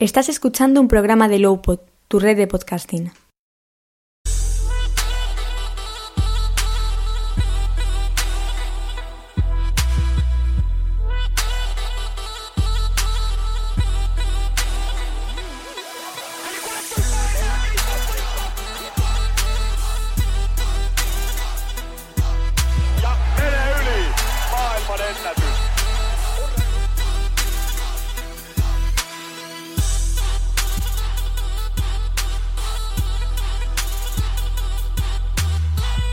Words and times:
Estás 0.00 0.28
escuchando 0.28 0.80
un 0.80 0.86
programa 0.86 1.28
de 1.28 1.40
Lowpod, 1.40 1.80
tu 2.06 2.20
red 2.20 2.36
de 2.36 2.46
podcasting. 2.46 3.10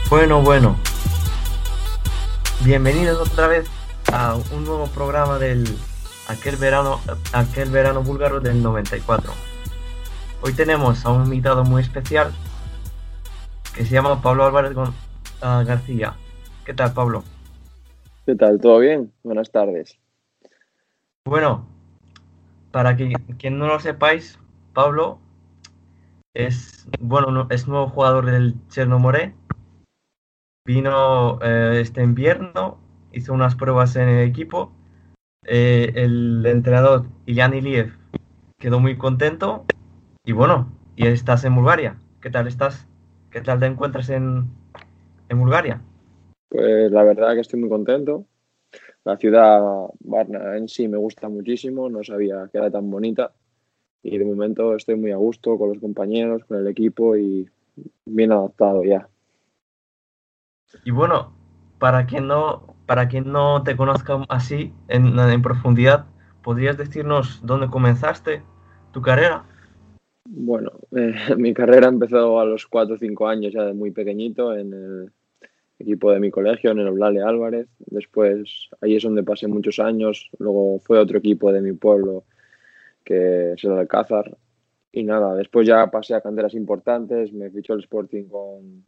Bueno, 0.08 0.40
bueno. 0.40 0.76
Bienvenidos 2.64 3.28
otra 3.30 3.48
vez 3.48 3.68
a 4.12 4.36
un 4.54 4.64
nuevo 4.64 4.86
programa 4.86 5.38
del 5.38 5.66
aquel 6.28 6.56
verano 6.56 7.00
aquel 7.32 7.70
verano 7.70 8.02
búlgaro 8.02 8.40
del 8.40 8.62
94. 8.62 9.32
Hoy 10.42 10.52
tenemos 10.52 11.04
a 11.04 11.10
un 11.10 11.24
invitado 11.24 11.64
muy 11.64 11.82
especial 11.82 12.32
que 13.74 13.84
se 13.84 13.94
llama 13.94 14.22
Pablo 14.22 14.44
Álvarez 14.44 14.72
ah, 15.42 15.64
García. 15.66 16.14
¿Qué 16.64 16.72
tal, 16.72 16.92
Pablo? 16.92 17.24
¿Qué 18.24 18.34
tal? 18.34 18.60
¿Todo 18.60 18.78
bien? 18.78 19.12
Buenas 19.22 19.50
tardes. 19.50 19.98
Bueno, 21.24 21.66
para 22.70 22.96
que, 22.96 23.12
quien 23.38 23.58
no 23.58 23.66
lo 23.66 23.80
sepáis, 23.80 24.38
Pablo 24.72 25.18
es 26.32 26.86
bueno 27.00 27.30
no- 27.30 27.46
es 27.50 27.66
nuevo 27.66 27.88
jugador 27.88 28.26
del 28.26 28.54
Chernomoré. 28.68 29.34
Vino 30.66 31.38
eh, 31.42 31.78
este 31.80 32.02
invierno, 32.02 32.78
hizo 33.12 33.32
unas 33.32 33.54
pruebas 33.54 33.94
en 33.94 34.08
el 34.08 34.28
equipo. 34.28 34.72
Eh, 35.44 35.92
el 35.94 36.44
entrenador 36.44 37.06
Ilian 37.24 37.54
Iliev 37.54 37.92
quedó 38.58 38.80
muy 38.80 38.98
contento 38.98 39.64
y 40.24 40.32
bueno, 40.32 40.72
y 40.96 41.06
estás 41.06 41.44
en 41.44 41.54
Bulgaria. 41.54 41.96
¿Qué 42.20 42.30
tal 42.30 42.48
estás? 42.48 42.88
¿Qué 43.30 43.40
tal 43.42 43.60
te 43.60 43.66
encuentras 43.66 44.10
en, 44.10 44.46
en 45.28 45.38
Bulgaria? 45.38 45.80
Pues 46.48 46.90
la 46.90 47.04
verdad 47.04 47.34
que 47.34 47.42
estoy 47.42 47.60
muy 47.60 47.68
contento. 47.68 48.24
La 49.04 49.16
ciudad 49.18 49.60
Varna 50.00 50.56
en 50.56 50.66
sí 50.68 50.88
me 50.88 50.96
gusta 50.96 51.28
muchísimo, 51.28 51.88
no 51.88 52.02
sabía 52.02 52.48
que 52.50 52.58
era 52.58 52.72
tan 52.72 52.90
bonita 52.90 53.32
y 54.02 54.18
de 54.18 54.24
momento 54.24 54.74
estoy 54.74 54.96
muy 54.96 55.12
a 55.12 55.16
gusto 55.16 55.56
con 55.58 55.68
los 55.68 55.78
compañeros, 55.78 56.44
con 56.44 56.58
el 56.58 56.66
equipo 56.66 57.16
y 57.16 57.48
bien 58.04 58.32
adaptado 58.32 58.82
ya. 58.82 59.08
Y 60.84 60.90
bueno, 60.90 61.32
para 61.78 62.06
quien 62.06 62.26
no, 62.26 62.76
para 62.86 63.08
quien 63.08 63.32
no 63.32 63.62
te 63.62 63.76
conozca 63.76 64.24
así 64.28 64.72
en, 64.88 65.18
en 65.18 65.42
profundidad, 65.42 66.06
¿podrías 66.42 66.76
decirnos 66.76 67.40
dónde 67.44 67.68
comenzaste 67.68 68.42
tu 68.92 69.02
carrera? 69.02 69.44
Bueno, 70.28 70.72
eh, 70.92 71.14
mi 71.36 71.54
carrera 71.54 71.88
empezó 71.88 72.40
a 72.40 72.44
los 72.44 72.66
4 72.66 72.94
o 72.94 72.98
5 72.98 73.28
años 73.28 73.52
ya 73.52 73.64
de 73.64 73.74
muy 73.74 73.90
pequeñito 73.90 74.54
en 74.54 74.72
el 74.72 75.12
equipo 75.78 76.10
de 76.10 76.20
mi 76.20 76.30
colegio, 76.30 76.70
en 76.70 76.80
el 76.80 76.88
Oblale 76.88 77.22
Álvarez. 77.22 77.68
Después 77.78 78.70
ahí 78.80 78.96
es 78.96 79.02
donde 79.02 79.22
pasé 79.22 79.46
muchos 79.46 79.78
años. 79.78 80.30
Luego 80.38 80.78
fue 80.80 80.98
otro 80.98 81.18
equipo 81.18 81.52
de 81.52 81.60
mi 81.60 81.72
pueblo 81.72 82.24
que 83.04 83.52
es 83.52 83.64
el 83.64 83.72
Alcázar. 83.72 84.36
Y 84.92 85.04
nada, 85.04 85.34
después 85.34 85.66
ya 85.66 85.90
pasé 85.90 86.14
a 86.14 86.20
canteras 86.20 86.54
importantes. 86.54 87.32
Me 87.32 87.50
fichó 87.50 87.74
el 87.74 87.80
Sporting 87.80 88.24
con, 88.24 88.86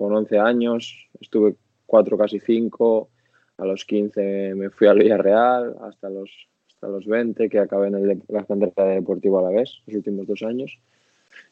con 0.00 0.14
11 0.14 0.38
años. 0.38 1.10
Estuve 1.20 1.56
4, 1.84 2.16
casi 2.16 2.40
5. 2.40 3.10
A 3.58 3.66
los 3.66 3.84
15 3.84 4.54
me 4.54 4.70
fui 4.70 4.86
al 4.86 4.98
Villarreal 4.98 5.76
hasta 5.82 6.08
los, 6.08 6.30
hasta 6.68 6.88
los 6.88 7.04
20 7.04 7.50
que 7.50 7.58
acabé 7.58 7.88
en 7.88 7.94
el, 7.96 8.22
la 8.28 8.44
cantera 8.44 8.86
de 8.86 8.94
Deportivo 8.94 9.38
Alavés 9.38 9.82
los 9.86 9.96
últimos 9.96 10.26
dos 10.26 10.42
años 10.42 10.78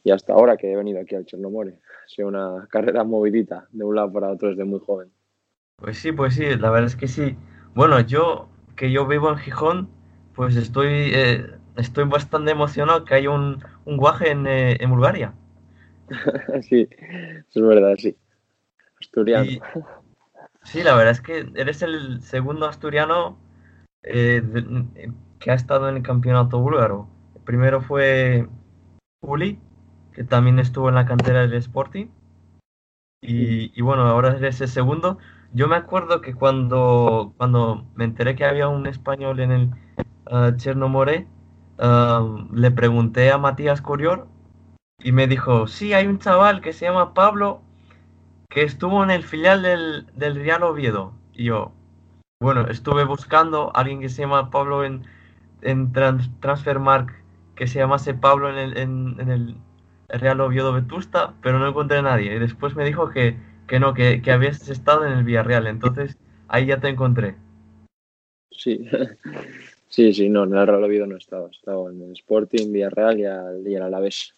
y 0.03 0.12
hasta 0.12 0.32
ahora 0.32 0.56
que 0.56 0.72
he 0.72 0.76
venido 0.76 0.98
aquí 0.98 1.14
al 1.14 1.26
Chernomore. 1.26 1.75
Ha 2.06 2.09
sido 2.09 2.28
una 2.28 2.66
carrera 2.70 3.04
movidita 3.04 3.69
de 3.70 3.84
un 3.84 3.94
lado 3.94 4.10
para 4.10 4.31
otro 4.31 4.48
desde 4.48 4.65
muy 4.65 4.80
joven. 4.80 5.10
Pues 5.76 5.98
sí, 5.98 6.12
pues 6.12 6.34
sí, 6.34 6.47
la 6.56 6.70
verdad 6.70 6.86
es 6.86 6.97
que 6.97 7.06
sí. 7.06 7.36
Bueno, 7.75 8.00
yo, 8.00 8.48
que 8.76 8.91
yo 8.91 9.06
vivo 9.06 9.28
en 9.28 9.36
Gijón, 9.36 9.91
pues 10.34 10.56
estoy, 10.56 11.10
eh, 11.12 11.44
estoy 11.76 12.04
bastante 12.04 12.53
emocionado 12.53 13.04
que 13.04 13.15
haya 13.15 13.28
un, 13.28 13.62
un 13.84 13.98
guaje 13.98 14.30
en, 14.30 14.47
eh, 14.47 14.78
en 14.80 14.88
Bulgaria. 14.88 15.34
sí, 16.62 16.88
eso 17.47 17.60
es 17.60 17.62
verdad, 17.62 17.94
sí. 17.98 18.16
Asturiano. 19.09 19.45
Y- 19.45 19.61
sí, 20.63 20.83
la 20.83 20.95
verdad 20.95 21.13
es 21.13 21.21
que 21.21 21.51
eres 21.55 21.83
el 21.83 22.23
segundo 22.23 22.67
asturiano 22.67 23.39
eh, 24.03 24.43
de- 24.45 25.13
que 25.39 25.51
ha 25.51 25.55
estado 25.55 25.89
en 25.89 25.97
el 25.97 26.03
campeonato 26.03 26.61
búlgaro. 26.61 27.09
El 27.35 27.43
primero 27.43 27.81
fue 27.81 28.49
Uli, 29.21 29.59
que 30.13 30.25
también 30.25 30.59
estuvo 30.59 30.89
en 30.89 30.95
la 30.97 31.07
cantera 31.07 31.41
del 31.41 31.55
Sporting. 31.55 32.07
Y, 33.21 33.73
y 33.75 33.83
bueno, 33.83 34.03
ahora 34.07 34.37
eres 34.37 34.61
el 34.61 34.69
segundo. 34.69 35.19
Yo 35.53 35.67
me 35.67 35.77
acuerdo 35.77 36.21
que 36.21 36.35
cuando, 36.35 37.33
cuando 37.37 37.87
me 37.95 38.05
enteré 38.05 38.37
que 38.37 38.45
había 38.45 38.69
un 38.69 38.87
español 38.87 39.41
en 39.41 39.51
el 39.51 39.71
uh, 40.31 40.55
Chernomore, 40.57 41.27
ah, 41.79 42.25
le 42.53 42.71
pregunté 42.71 43.31
a 43.33 43.39
Matías 43.39 43.81
Curior 43.81 44.29
y 45.03 45.13
me 45.13 45.27
dijo, 45.27 45.67
sí, 45.67 45.95
hay 45.95 46.07
un 46.07 46.19
chaval 46.19 46.61
que 46.61 46.73
se 46.73 46.85
llama 46.85 47.15
Pablo 47.15 47.63
que 48.50 48.62
estuvo 48.62 49.03
en 49.04 49.10
el 49.10 49.22
filial 49.22 49.62
del, 49.62 50.06
del 50.14 50.36
Real 50.36 50.62
Oviedo. 50.62 51.12
Y 51.34 51.44
yo, 51.44 51.72
bueno, 52.41 52.66
estuve 52.69 53.04
buscando 53.04 53.70
a 53.75 53.81
alguien 53.81 54.00
que 54.00 54.09
se 54.09 54.22
llama 54.22 54.50
Pablo 54.50 54.84
en, 54.84 55.04
en 55.62 55.92
Trans- 55.92 56.31
Transfermarkt, 56.41 57.14
que 57.54 57.66
se 57.66 57.78
llamase 57.78 58.14
Pablo 58.14 58.48
en 58.50 58.56
el, 58.59 58.78
en, 58.78 59.16
en 59.20 59.31
el 59.31 59.54
Real 60.09 60.41
Oviedo 60.41 60.72
Vetusta, 60.72 61.34
pero 61.42 61.59
no 61.59 61.69
encontré 61.69 61.98
a 61.98 62.03
nadie. 62.03 62.34
Y 62.34 62.38
después 62.38 62.75
me 62.75 62.84
dijo 62.84 63.10
que, 63.10 63.36
que 63.66 63.78
no, 63.78 63.92
que, 63.94 64.22
que 64.22 64.32
habías 64.32 64.69
estado 64.69 65.04
en 65.04 65.12
el 65.12 65.25
Villarreal. 65.25 65.66
Entonces 65.66 66.16
ahí 66.48 66.66
ya 66.66 66.80
te 66.80 66.88
encontré. 66.88 67.36
Sí. 68.50 68.88
sí, 69.88 70.15
sí, 70.15 70.28
no, 70.30 70.44
en 70.44 70.54
el 70.54 70.66
Real 70.66 70.84
Oviedo 70.84 71.06
no. 71.06 71.16
He 71.16 71.19
estado 71.19 71.91
en 71.91 72.03
el 72.03 72.12
Sporting, 72.12 72.72
Villarreal 72.72 73.20
y, 73.20 73.25
al, 73.26 73.69
y 73.69 73.75
el 73.75 73.82
Alavés. 73.82 74.34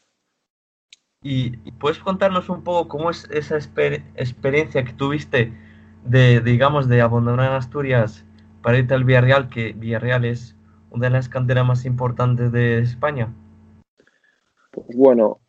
Y, 1.22 1.50
puedes 1.72 1.98
contarnos 1.98 2.48
un 2.48 2.64
poco 2.64 2.88
cómo 2.88 3.10
es 3.10 3.28
esa 3.30 3.56
exper- 3.56 4.02
experiencia 4.16 4.84
que 4.84 4.94
tuviste 4.94 5.52
de, 6.04 6.40
digamos, 6.40 6.88
de 6.88 7.02
abandonar 7.02 7.52
Asturias 7.52 8.24
para 8.62 8.78
irte 8.78 8.94
al 8.94 9.04
Villarreal, 9.04 9.50
que 9.50 9.74
Villarreal 9.74 10.24
es 10.24 10.56
una 10.90 11.08
de 11.08 11.12
las 11.12 11.28
canteras 11.28 11.66
más 11.66 11.84
importantes 11.84 12.52
de 12.52 12.78
España. 12.78 13.34
Pues 14.70 14.96
bueno, 14.96 15.40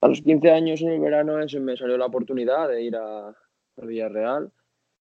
a 0.00 0.08
los 0.08 0.20
15 0.20 0.50
años 0.50 0.82
en 0.82 0.88
el 0.88 1.00
verano 1.00 1.36
me 1.60 1.76
salió 1.76 1.96
la 1.96 2.06
oportunidad 2.06 2.68
de 2.68 2.82
ir 2.82 2.96
a, 2.96 3.28
a 3.28 3.84
Villarreal. 3.84 4.50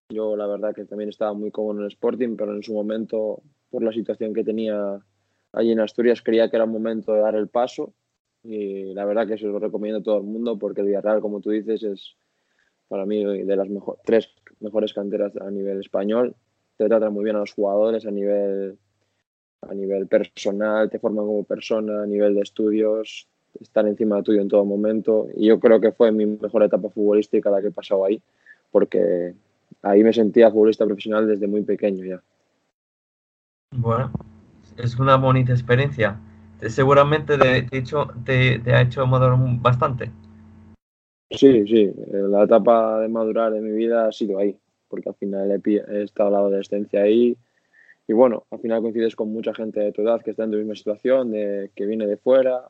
Yo 0.10 0.36
la 0.36 0.46
verdad 0.46 0.76
que 0.76 0.86
también 0.86 1.10
estaba 1.10 1.34
muy 1.34 1.50
cómodo 1.50 1.80
en 1.80 1.86
el 1.86 1.92
Sporting, 1.92 2.36
pero 2.38 2.54
en 2.54 2.62
su 2.62 2.74
momento, 2.74 3.42
por 3.72 3.82
la 3.82 3.92
situación 3.92 4.36
que 4.36 4.44
tenía 4.44 5.00
allí 5.54 5.72
en 5.72 5.80
Asturias, 5.80 6.22
creía 6.22 6.52
que 6.52 6.56
era 6.56 6.68
momento 6.68 7.14
de 7.14 7.22
dar 7.22 7.34
el 7.36 7.48
paso. 7.48 7.94
Y 8.44 8.94
la 8.94 9.06
verdad 9.06 9.28
que 9.28 9.38
se 9.38 9.46
lo 9.46 9.60
recomiendo 9.60 10.00
a 10.00 10.04
todo 10.04 10.18
el 10.18 10.24
mundo 10.24 10.58
porque 10.58 10.82
el 10.82 10.88
Villarreal, 10.88 11.22
como 11.22 11.42
tú 11.42 11.50
dices, 11.52 11.84
es 11.84 12.16
para 12.88 13.06
mí 13.06 13.24
de 13.24 13.56
las 13.56 13.70
mejor, 13.70 14.00
tres 14.04 14.30
mejores 14.60 14.94
canteras 14.94 15.36
a 15.38 15.50
nivel 15.52 15.80
español. 15.80 16.36
Te 16.78 16.88
tratan 16.88 17.14
muy 17.14 17.24
bien 17.24 17.36
a 17.36 17.40
los 17.40 17.54
jugadores 17.54 18.06
a 18.06 18.12
nivel, 18.12 18.78
a 19.62 19.74
nivel 19.74 20.08
personal, 20.08 20.90
te 20.90 21.00
forman 21.00 21.26
como 21.26 21.44
persona, 21.44 22.04
a 22.04 22.06
nivel 22.06 22.36
de 22.36 22.42
estudios, 22.42 23.28
están 23.60 23.88
encima 23.88 24.18
de 24.18 24.24
tuyo 24.24 24.42
en 24.42 24.48
todo 24.48 24.64
momento. 24.66 25.28
Y 25.36 25.48
yo 25.48 25.60
creo 25.60 25.82
que 25.82 25.92
fue 25.92 26.12
mi 26.12 26.26
mejor 26.26 26.64
etapa 26.64 26.90
futbolística 26.90 27.50
la 27.50 27.62
que 27.62 27.68
he 27.68 27.72
pasado 27.72 28.06
ahí, 28.06 28.22
porque 28.72 29.34
ahí 29.82 30.04
me 30.04 30.14
sentía 30.14 30.52
futbolista 30.52 30.86
profesional 30.86 31.28
desde 31.28 31.48
muy 31.48 31.64
pequeño 31.64 32.06
ya. 32.06 32.22
Bueno, 33.76 34.12
es 34.78 34.98
una 34.98 35.18
bonita 35.18 35.52
experiencia. 35.52 36.20
Te- 36.60 36.70
seguramente 36.70 37.38
de, 37.38 37.64
de 37.64 37.78
hecho, 37.78 38.08
te, 38.26 38.60
te 38.60 38.74
ha 38.74 38.82
hecho 38.82 39.06
madurar 39.08 39.38
bastante. 39.62 40.12
Sí, 41.32 41.68
sí, 41.68 41.82
eh, 41.84 41.94
la 42.30 42.44
etapa 42.44 43.00
de 43.02 43.08
madurar 43.08 43.52
de 43.54 43.62
mi 43.62 43.72
vida 43.72 44.08
ha 44.08 44.12
sido 44.12 44.40
ahí, 44.40 44.58
porque 44.88 45.10
al 45.10 45.16
final 45.16 45.52
he, 45.52 45.62
he 45.78 46.04
estado 46.04 46.32
la 46.32 46.40
adolescencia 46.40 47.02
ahí 47.04 47.38
y 48.08 48.14
bueno, 48.14 48.46
al 48.52 48.60
final 48.60 48.82
coincides 48.82 49.16
con 49.16 49.32
mucha 49.34 49.54
gente 49.54 49.80
de 49.82 49.92
tu 49.94 50.02
edad 50.04 50.22
que 50.24 50.32
está 50.32 50.46
en 50.46 50.52
tu 50.52 50.58
misma 50.58 50.76
situación, 50.76 51.32
de, 51.32 51.72
que 51.76 51.86
viene 51.88 52.08
de 52.08 52.18
fuera, 52.18 52.68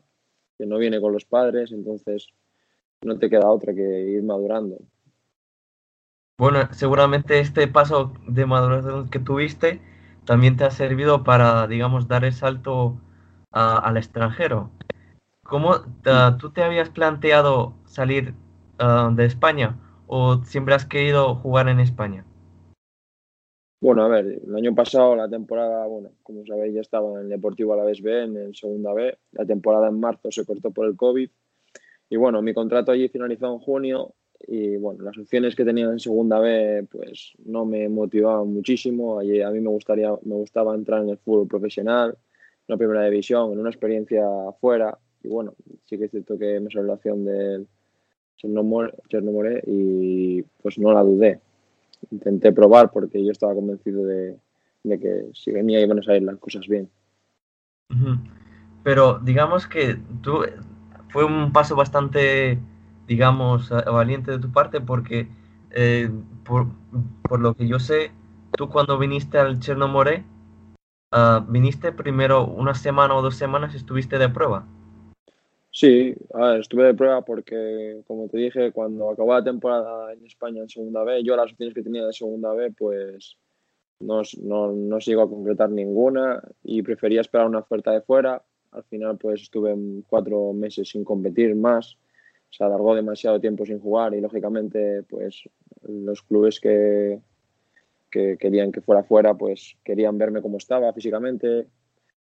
que 0.58 0.66
no 0.68 0.78
viene 0.80 1.02
con 1.02 1.14
los 1.14 1.26
padres, 1.26 1.72
entonces 1.74 2.28
no 3.04 3.18
te 3.20 3.30
queda 3.30 3.50
otra 3.50 3.74
que 3.76 3.82
ir 3.82 4.24
madurando. 4.24 4.80
Bueno, 6.40 6.68
seguramente 6.74 7.40
este 7.40 7.68
paso 7.68 8.14
de 8.28 8.46
maduración 8.48 9.10
que 9.10 9.20
tuviste 9.20 9.80
también 10.26 10.58
te 10.58 10.64
ha 10.64 10.72
servido 10.72 11.24
para, 11.24 11.68
digamos, 11.68 12.08
dar 12.08 12.26
el 12.26 12.34
salto 12.34 12.98
al 13.52 13.98
extranjero. 13.98 14.72
¿Cómo 15.44 15.76
tú 16.40 16.52
te 16.52 16.64
habías 16.64 16.90
planteado 16.90 17.74
salir 17.86 18.34
ah, 18.78 19.12
de 19.14 19.26
España 19.26 19.80
o 20.06 20.44
siempre 20.44 20.76
has 20.76 20.86
querido 20.86 21.36
jugar 21.36 21.68
en 21.70 21.80
España? 21.80 22.26
Bueno, 23.82 24.04
a 24.04 24.10
ver, 24.10 24.42
el 24.46 24.56
año 24.56 24.76
pasado 24.76 25.16
la 25.16 25.30
temporada, 25.30 25.88
bueno, 25.88 26.12
como 26.22 26.46
sabéis, 26.46 26.76
ya 26.76 26.82
estaba 26.82 27.14
en 27.14 27.20
el 27.20 27.30
Deportivo 27.30 27.74
Alavés 27.74 28.02
B, 28.02 28.24
en 28.24 28.36
el 28.36 28.56
Segunda 28.56 28.94
B. 28.94 29.18
La 29.32 29.46
temporada 29.46 29.88
en 29.88 30.00
marzo 30.00 30.32
se 30.32 30.46
cortó 30.46 30.72
por 30.72 30.86
el 30.86 30.98
COVID. 30.98 31.30
Y 32.10 32.16
bueno, 32.18 32.42
mi 32.42 32.54
contrato 32.54 32.92
allí 32.92 33.08
finalizó 33.08 33.54
en 33.54 33.60
junio 33.60 34.16
y 34.48 34.78
bueno, 34.78 35.04
las 35.04 35.18
opciones 35.18 35.56
que 35.56 35.66
tenía 35.66 35.86
en 35.86 36.00
Segunda 36.00 36.40
B 36.40 36.88
pues 36.92 37.34
no 37.46 37.66
me 37.66 37.88
motivaban 37.88 38.54
muchísimo. 38.54 39.20
A 39.20 39.24
mí 39.24 39.60
me 39.62 39.70
gustaría, 39.70 40.12
me 40.24 40.36
gustaba 40.36 40.76
entrar 40.76 41.04
en 41.04 41.10
el 41.10 41.18
fútbol 41.18 41.48
profesional, 41.48 42.18
en 42.70 42.74
la 42.74 42.78
primera 42.78 43.06
división, 43.06 43.52
en 43.52 43.60
una 43.60 43.70
experiencia 43.70 44.24
afuera. 44.48 44.98
Y 45.24 45.28
bueno, 45.28 45.54
sí 45.86 45.98
que 45.98 46.06
es 46.06 46.12
cierto 46.12 46.38
que 46.38 46.60
me 46.60 46.70
salió 46.70 46.88
la 46.88 46.94
opción 46.94 47.26
del 47.26 47.68
Chernomore, 48.38 48.94
y 49.68 50.42
pues 50.62 50.78
no 50.80 50.94
la 50.94 51.04
dudé 51.04 51.42
intenté 52.12 52.52
probar 52.52 52.92
porque 52.92 53.24
yo 53.24 53.32
estaba 53.32 53.54
convencido 53.54 54.06
de, 54.06 54.38
de 54.84 55.00
que 55.00 55.26
si 55.34 55.52
venía 55.52 55.82
iban 55.82 56.00
a 56.00 56.04
salir 56.04 56.24
las 56.24 56.38
cosas 56.38 56.68
bien. 56.68 56.90
Pero 58.84 59.20
digamos 59.20 59.68
que 59.68 59.98
tú 60.22 60.44
fue 61.10 61.26
un 61.26 61.52
paso 61.52 61.76
bastante, 61.76 62.60
digamos, 63.08 63.70
valiente 63.70 64.32
de 64.32 64.40
tu 64.40 64.52
parte 64.52 64.80
porque 64.80 65.28
eh, 65.72 66.10
por, 66.44 66.68
por 67.24 67.40
lo 67.40 67.56
que 67.56 67.68
yo 67.68 67.80
sé, 67.80 68.12
tú 68.52 68.70
cuando 68.70 68.98
viniste 68.98 69.38
al 69.38 69.60
Chernomore, 69.60 70.24
ah, 71.12 71.46
viniste 71.48 71.92
primero 71.92 72.48
una 72.48 72.74
semana 72.74 73.16
o 73.16 73.22
dos 73.22 73.36
semanas, 73.36 73.76
estuviste 73.76 74.18
de 74.18 74.30
prueba. 74.30 74.66
Sí, 75.72 76.16
estuve 76.60 76.86
de 76.86 76.94
prueba 76.94 77.24
porque, 77.24 78.02
como 78.08 78.28
te 78.28 78.38
dije, 78.38 78.72
cuando 78.72 79.12
acabó 79.12 79.34
la 79.34 79.44
temporada 79.44 80.12
en 80.12 80.26
España 80.26 80.62
en 80.62 80.70
Segunda 80.70 81.04
B, 81.04 81.24
yo 81.24 81.36
las 81.36 81.52
opciones 81.52 81.76
que 81.76 81.84
tenía 81.84 82.06
de 82.06 82.12
Segunda 82.12 82.54
B, 82.54 82.72
pues 82.72 83.38
no, 84.00 84.22
no, 84.42 84.72
no 84.72 85.00
llegó 85.00 85.22
a 85.22 85.30
concretar 85.30 85.70
ninguna 85.70 86.42
y 86.64 86.82
prefería 86.82 87.22
esperar 87.22 87.48
una 87.48 87.60
oferta 87.60 87.92
de 87.92 88.02
fuera. 88.02 88.44
Al 88.72 88.84
final, 88.84 89.18
pues 89.18 89.42
estuve 89.44 89.76
cuatro 90.08 90.54
meses 90.54 90.90
sin 90.90 91.04
competir 91.04 91.56
más. 91.56 91.98
Se 92.50 92.64
alargó 92.64 92.96
demasiado 92.96 93.40
tiempo 93.40 93.66
sin 93.66 93.80
jugar 93.80 94.16
y, 94.16 94.22
lógicamente, 94.22 95.04
pues 95.04 95.44
los 95.84 96.24
clubes 96.24 96.60
que, 96.60 97.22
que 98.10 98.38
querían 98.38 98.72
que 98.72 98.82
fuera 98.82 99.04
fuera, 99.04 99.34
pues 99.34 99.76
querían 99.84 100.18
verme 100.18 100.42
como 100.42 100.58
estaba 100.58 100.92
físicamente, 100.94 101.68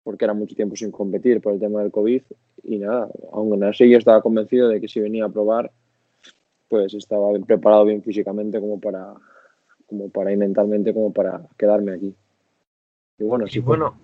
porque 0.04 0.25
era 0.25 0.33
mucho 0.33 0.56
tiempo 0.56 0.75
sin 0.75 0.92
competir 0.92 1.42
por 1.42 1.54
el 1.54 1.60
tema 1.60 1.81
del 1.81 1.92
COVID. 1.92 2.22
Y 2.63 2.78
nada, 2.78 3.10
aún 3.31 3.63
así 3.63 3.89
yo 3.89 3.98
estaba 3.98 4.22
convencido 4.22 4.68
de 4.69 4.80
que 4.80 4.88
si 4.88 5.00
venía 5.00 5.25
a 5.25 5.30
probar, 5.30 5.72
pues 6.69 6.94
estaba 6.94 7.30
bien 7.30 7.44
preparado 7.44 7.86
bien 7.86 8.01
físicamente 8.01 8.60
como 8.60 8.80
para, 8.80 9.13
como 9.88 10.10
para 10.10 10.31
y 10.31 10.38
mentalmente 10.38 10.94
como 10.94 11.12
para 11.12 11.42
quedarme 11.57 11.94
aquí. 11.94 12.16
Y 13.19 13.24
bueno, 13.24 13.45
Y 13.45 13.50
sí 13.50 13.60
bueno, 13.60 13.95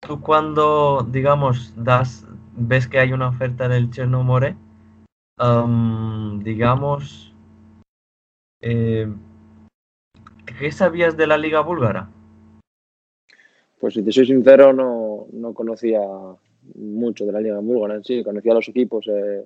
tú 0.00 0.20
cuando, 0.20 1.06
digamos, 1.10 1.74
das, 1.76 2.26
ves 2.56 2.88
que 2.88 2.98
hay 2.98 3.12
una 3.12 3.28
oferta 3.28 3.68
del 3.68 3.90
Chernomore, 3.90 4.56
am, 5.38 6.40
digamos, 6.42 7.34
eh, 8.60 9.08
¿qué 10.46 10.72
sabías 10.72 11.16
de 11.16 11.26
la 11.26 11.38
liga 11.38 11.60
búlgara? 11.60 12.08
Pues 13.80 13.94
si 13.94 14.02
te 14.02 14.12
soy 14.12 14.26
sincero, 14.26 14.72
no, 14.72 15.26
no 15.32 15.52
conocía 15.54 16.00
mucho 16.76 17.26
de 17.26 17.32
la 17.32 17.40
Liga 17.40 17.58
Búlgara 17.58 17.96
en 17.96 18.04
sí, 18.04 18.22
conocía 18.22 18.54
los 18.54 18.68
equipos 18.68 19.06
eh, 19.08 19.44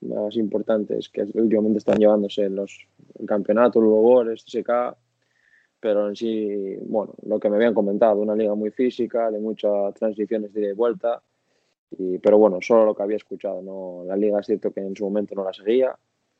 más 0.00 0.36
importantes 0.36 1.08
que 1.10 1.22
últimamente 1.34 1.78
están 1.78 1.98
llevándose 1.98 2.48
los, 2.48 2.86
el 3.18 3.26
campeonato, 3.26 4.22
el 4.22 4.38
SK, 4.38 4.96
pero 5.80 6.08
en 6.08 6.16
sí, 6.16 6.76
bueno, 6.80 7.14
lo 7.26 7.38
que 7.38 7.50
me 7.50 7.56
habían 7.56 7.74
comentado, 7.74 8.20
una 8.20 8.34
liga 8.34 8.54
muy 8.54 8.70
física, 8.70 9.30
de 9.30 9.38
muchas 9.38 9.92
transiciones 9.94 10.52
de 10.54 10.62
ida 10.62 10.70
y 10.70 10.74
vuelta, 10.74 11.22
y, 11.90 12.18
pero 12.18 12.38
bueno, 12.38 12.60
solo 12.62 12.86
lo 12.86 12.94
que 12.94 13.02
había 13.02 13.16
escuchado, 13.16 13.60
no 13.60 14.04
la 14.06 14.16
liga 14.16 14.40
es 14.40 14.46
cierto 14.46 14.72
que 14.72 14.80
en 14.80 14.96
su 14.96 15.04
momento 15.04 15.34
no 15.34 15.44
la 15.44 15.52
seguía, 15.52 15.94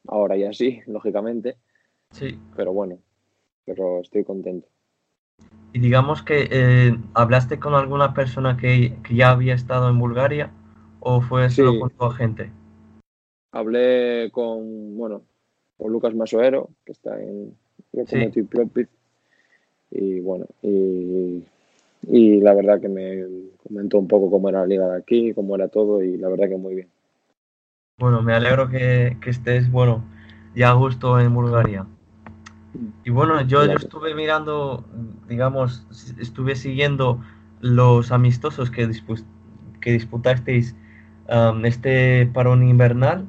ahora 0.07 0.35
ya 0.37 0.53
sí, 0.53 0.81
lógicamente, 0.87 1.59
Sí, 2.11 2.39
pero 2.57 2.73
bueno, 2.73 2.99
pero 3.69 4.01
estoy 4.01 4.25
contento. 4.25 4.67
y 5.73 5.81
digamos 5.81 6.23
que 6.23 6.49
eh, 6.51 6.97
hablaste 7.15 7.59
con 7.61 7.75
alguna 7.75 8.15
persona 8.15 8.57
que, 8.57 8.97
que 9.05 9.15
ya 9.15 9.31
había 9.31 9.55
estado 9.55 9.89
en 9.91 9.99
Bulgaria 9.99 10.51
o 11.01 11.21
fue 11.21 11.49
solo 11.51 11.73
Sí. 11.73 11.81
con 11.81 11.91
tu 11.91 12.05
agente. 12.05 12.51
Hablé 13.53 14.31
con, 14.33 14.97
bueno, 14.97 15.23
con 15.77 15.93
Lucas 15.93 16.15
Masoero, 16.15 16.71
que 16.85 16.93
está 16.93 17.21
en 17.23 17.55
Lokomotiv 17.93 18.47
Plovdiv, 18.49 18.89
y 19.91 20.21
bueno, 20.21 20.47
y, 20.63 21.45
y 22.09 22.41
la 22.41 22.55
verdad 22.55 22.81
que 22.81 22.89
me 22.89 23.25
comentó 23.63 23.99
un 23.99 24.09
poco 24.09 24.31
cómo 24.31 24.49
era 24.49 24.61
la 24.61 24.67
liga 24.67 24.89
de 24.89 24.99
aquí, 24.99 25.33
cómo 25.35 25.55
era 25.55 25.69
todo, 25.69 26.03
y 26.03 26.17
la 26.17 26.29
verdad 26.29 26.49
que 26.49 26.57
muy 26.57 26.75
bien. 26.75 26.89
Bueno, 27.99 28.23
me 28.23 28.35
alegro 28.35 28.69
que, 28.69 29.17
que 29.21 29.31
estés, 29.31 29.71
bueno, 29.71 30.05
ya 30.55 30.71
a 30.71 30.75
gusto 30.75 31.19
en 31.21 31.35
Bulgaria. 31.35 31.87
Y 33.05 33.11
bueno, 33.11 33.41
yo, 33.43 33.65
yo 33.65 33.73
estuve 33.73 34.15
mirando, 34.15 34.85
digamos, 35.29 35.87
estuve 36.19 36.55
siguiendo 36.57 37.21
los 37.61 38.13
amistosos 38.13 38.71
que, 38.71 38.89
dispu- 38.89 39.25
que 39.81 39.93
disputasteis 39.93 40.77
este 41.65 42.27
parón 42.33 42.67
invernal 42.67 43.27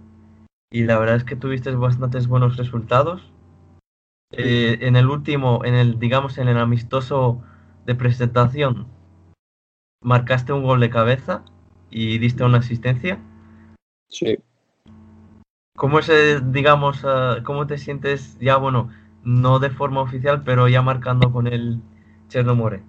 y 0.71 0.83
la 0.83 0.99
verdad 0.99 1.15
es 1.15 1.23
que 1.23 1.35
tuviste 1.35 1.71
bastantes 1.71 2.27
buenos 2.27 2.57
resultados. 2.57 3.31
Eh, 4.31 4.77
en 4.81 4.95
el 4.95 5.07
último, 5.09 5.65
en 5.65 5.73
el, 5.73 5.99
digamos, 5.99 6.37
en 6.37 6.47
el 6.47 6.57
amistoso 6.57 7.41
de 7.85 7.95
presentación, 7.95 8.87
marcaste 10.03 10.53
un 10.53 10.63
gol 10.63 10.79
de 10.79 10.89
cabeza 10.89 11.43
y 11.89 12.19
diste 12.19 12.43
una 12.43 12.59
asistencia. 12.59 13.19
Sí, 14.07 14.37
¿Cómo 15.75 15.99
es, 15.99 16.09
eh, 16.09 16.41
digamos, 16.43 17.05
ah, 17.05 17.37
cómo 17.45 17.65
te 17.65 17.77
sientes 17.77 18.37
ya, 18.39 18.57
bueno, 18.57 18.89
no 19.29 19.59
de 19.59 19.69
forma 19.69 20.01
oficial, 20.01 20.43
pero 20.43 20.67
ya 20.67 20.81
marcando 20.81 21.31
con 21.31 21.47
el 21.47 21.79
Chernomore? 22.29 22.81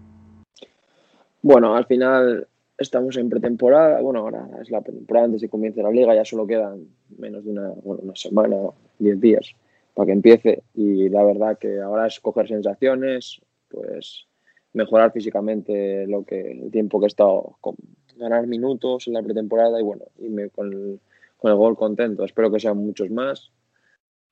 bueno, 1.42 1.74
al 1.74 1.86
final 1.86 2.46
estamos 2.76 3.16
en 3.16 3.28
pretemporada, 3.28 4.00
bueno, 4.00 4.20
ahora 4.20 4.48
es 4.60 4.70
la 4.70 4.80
pretemporada 4.80 5.26
antes 5.26 5.40
de 5.40 5.46
que 5.46 5.50
comience 5.50 5.82
la 5.82 5.90
liga, 5.90 6.14
ya 6.14 6.24
solo 6.24 6.46
quedan 6.46 6.86
menos 7.18 7.44
de 7.44 7.50
una, 7.50 7.68
bueno, 7.82 8.02
una 8.02 8.16
semana, 8.16 8.56
diez 8.98 9.20
días 9.20 9.54
para 9.94 10.06
que 10.06 10.12
empiece, 10.12 10.62
y 10.74 11.08
la 11.08 11.24
verdad 11.24 11.58
que 11.58 11.80
ahora 11.80 12.06
es 12.06 12.20
coger 12.20 12.48
sensaciones, 12.48 13.40
pues 13.68 14.26
mejorar 14.72 15.12
físicamente 15.12 16.06
lo 16.06 16.24
que 16.24 16.52
el 16.52 16.70
tiempo 16.70 17.00
que 17.00 17.06
he 17.06 17.08
estado 17.08 17.56
con 17.60 17.74
ganar 18.16 18.46
minutos 18.46 19.08
en 19.08 19.14
la 19.14 19.22
pretemporada 19.22 19.80
y 19.80 19.82
bueno 19.82 20.04
irme 20.18 20.48
con 20.50 20.72
el, 20.72 21.00
con 21.38 21.50
el 21.50 21.56
gol 21.56 21.76
contento. 21.76 22.24
Espero 22.24 22.50
que 22.50 22.60
sean 22.60 22.76
muchos 22.76 23.10
más 23.10 23.50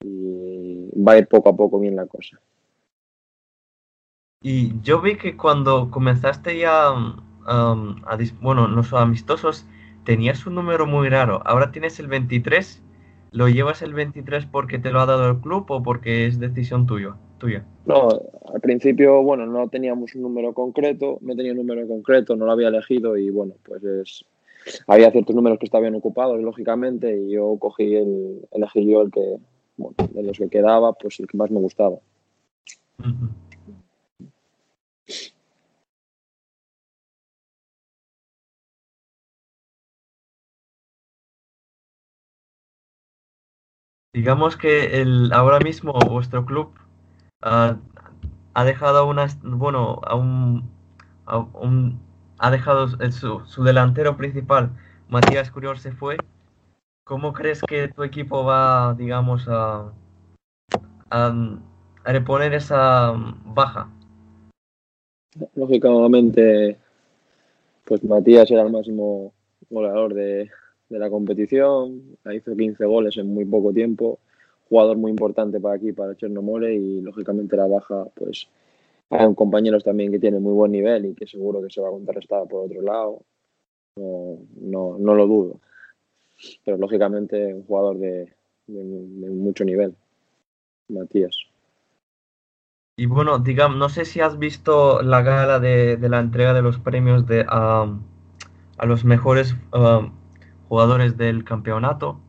y 0.04 0.90
va 1.00 1.12
a 1.12 1.18
ir 1.18 1.26
poco 1.26 1.48
a 1.48 1.56
poco 1.56 1.78
bien 1.78 1.96
la 1.96 2.06
cosa 2.06 2.40
Y 4.40 4.80
yo 4.82 5.00
vi 5.00 5.16
que 5.16 5.36
cuando 5.36 5.90
comenzaste 5.90 6.56
ya, 6.58 6.86
am, 6.88 8.02
a 8.06 8.16
dis- 8.16 8.38
bueno, 8.40 8.68
los 8.68 8.92
amistosos, 8.92 9.66
tenías 10.04 10.46
un 10.46 10.54
número 10.54 10.86
muy 10.86 11.08
raro. 11.08 11.42
Ahora 11.44 11.72
tienes 11.72 11.98
el 11.98 12.06
23. 12.06 12.80
¿Lo 13.32 13.48
llevas 13.48 13.82
el 13.82 13.94
23 13.94 14.46
porque 14.46 14.78
te 14.78 14.90
lo 14.92 15.00
ha 15.00 15.06
dado 15.06 15.28
el 15.28 15.38
club 15.40 15.66
o 15.70 15.82
porque 15.82 16.26
es 16.26 16.38
decisión 16.38 16.86
tuya? 16.86 17.16
tuya? 17.38 17.64
no 17.84 18.08
al 18.52 18.60
principio 18.60 19.22
bueno 19.22 19.46
no 19.46 19.68
teníamos 19.68 20.14
un 20.14 20.22
número 20.22 20.52
concreto 20.52 21.18
no 21.20 21.34
tenía 21.36 21.52
un 21.52 21.58
número 21.58 21.86
concreto 21.86 22.36
no 22.36 22.46
lo 22.46 22.52
había 22.52 22.68
elegido 22.68 23.16
y 23.16 23.30
bueno 23.30 23.54
pues 23.64 23.82
es 23.84 24.24
había 24.86 25.10
ciertos 25.10 25.34
números 25.36 25.58
que 25.58 25.66
estaban 25.66 25.94
ocupados 25.94 26.40
lógicamente 26.40 27.16
y 27.16 27.30
yo 27.30 27.56
cogí 27.58 27.94
el 27.94 28.40
elegí 28.50 28.90
yo 28.90 29.02
el 29.02 29.10
que 29.10 29.36
de 29.78 30.22
los 30.22 30.38
que 30.38 30.48
quedaba, 30.48 30.92
pues 30.92 31.20
el 31.20 31.26
que 31.26 31.36
más 31.36 31.50
me 31.50 31.60
gustaba. 31.60 31.98
Digamos 44.12 44.56
que 44.56 45.00
el, 45.00 45.32
ahora 45.32 45.60
mismo 45.60 45.92
vuestro 45.92 46.44
club 46.44 46.72
ah, 47.42 47.76
ha 48.54 48.64
dejado 48.64 49.06
una, 49.06 49.26
bueno, 49.42 50.00
a 50.04 50.16
un, 50.16 50.68
a 51.26 51.38
un, 51.38 52.00
ha 52.38 52.50
dejado 52.50 52.88
su, 53.12 53.42
su 53.46 53.62
delantero 53.62 54.16
principal, 54.16 54.72
Matías 55.08 55.50
Curior, 55.50 55.78
se 55.78 55.92
fue 55.92 56.16
¿Cómo 57.08 57.32
crees 57.32 57.62
que 57.62 57.88
tu 57.88 58.02
equipo 58.02 58.44
va, 58.44 58.94
digamos, 58.94 59.46
a, 59.48 59.90
a, 61.08 61.58
reponer 62.04 62.52
esa 62.52 63.14
baja? 63.46 63.90
Lógicamente, 65.54 66.76
pues 67.86 68.04
Matías 68.04 68.50
era 68.50 68.60
el 68.60 68.70
máximo 68.70 69.32
goleador 69.70 70.12
de, 70.12 70.50
de 70.90 70.98
la 70.98 71.08
competición, 71.08 72.18
hizo 72.30 72.54
15 72.54 72.84
goles 72.84 73.16
en 73.16 73.32
muy 73.32 73.46
poco 73.46 73.72
tiempo, 73.72 74.18
jugador 74.68 74.98
muy 74.98 75.10
importante 75.10 75.60
para 75.60 75.76
aquí, 75.76 75.92
para 75.92 76.14
Chernomore, 76.14 76.74
y 76.74 77.00
lógicamente 77.00 77.56
la 77.56 77.68
baja, 77.68 78.04
pues 78.16 78.48
hay 79.08 79.34
compañeros 79.34 79.82
también 79.82 80.12
que 80.12 80.18
tienen 80.18 80.42
muy 80.42 80.52
buen 80.52 80.72
nivel 80.72 81.06
y 81.06 81.14
que 81.14 81.26
seguro 81.26 81.62
que 81.62 81.70
se 81.70 81.80
va 81.80 81.88
a 81.88 81.92
contrarrestar 81.92 82.46
por 82.48 82.66
otro 82.66 82.82
lado, 82.82 83.22
no, 83.96 84.98
no 84.98 85.14
lo 85.14 85.26
dudo. 85.26 85.60
Pero 86.64 86.76
lógicamente 86.76 87.54
un 87.54 87.64
jugador 87.64 87.98
de, 87.98 88.34
mucho 88.66 89.64
nivel, 89.64 89.94
Matías. 90.88 91.36
Y 92.96 93.06
bueno, 93.06 93.38
digamos, 93.38 93.78
no 93.78 93.88
sé 93.88 94.04
si 94.04 94.20
has 94.20 94.38
visto 94.38 95.02
la 95.02 95.22
gala 95.22 95.60
de, 95.60 95.96
la 96.00 96.20
entrega 96.20 96.52
de 96.52 96.62
los 96.62 96.78
premios 96.78 97.26
de, 97.26 97.46
a, 97.48 97.86
los 98.84 99.04
mejores 99.04 99.54
jugadores 100.68 101.16
del 101.16 101.44
campeonato, 101.44 102.20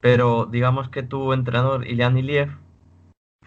pero 0.00 0.46
digamos 0.46 0.88
que 0.88 1.02
tu 1.02 1.32
entrenador, 1.32 1.86
Ilian 1.86 2.18
Iliev, 2.18 2.50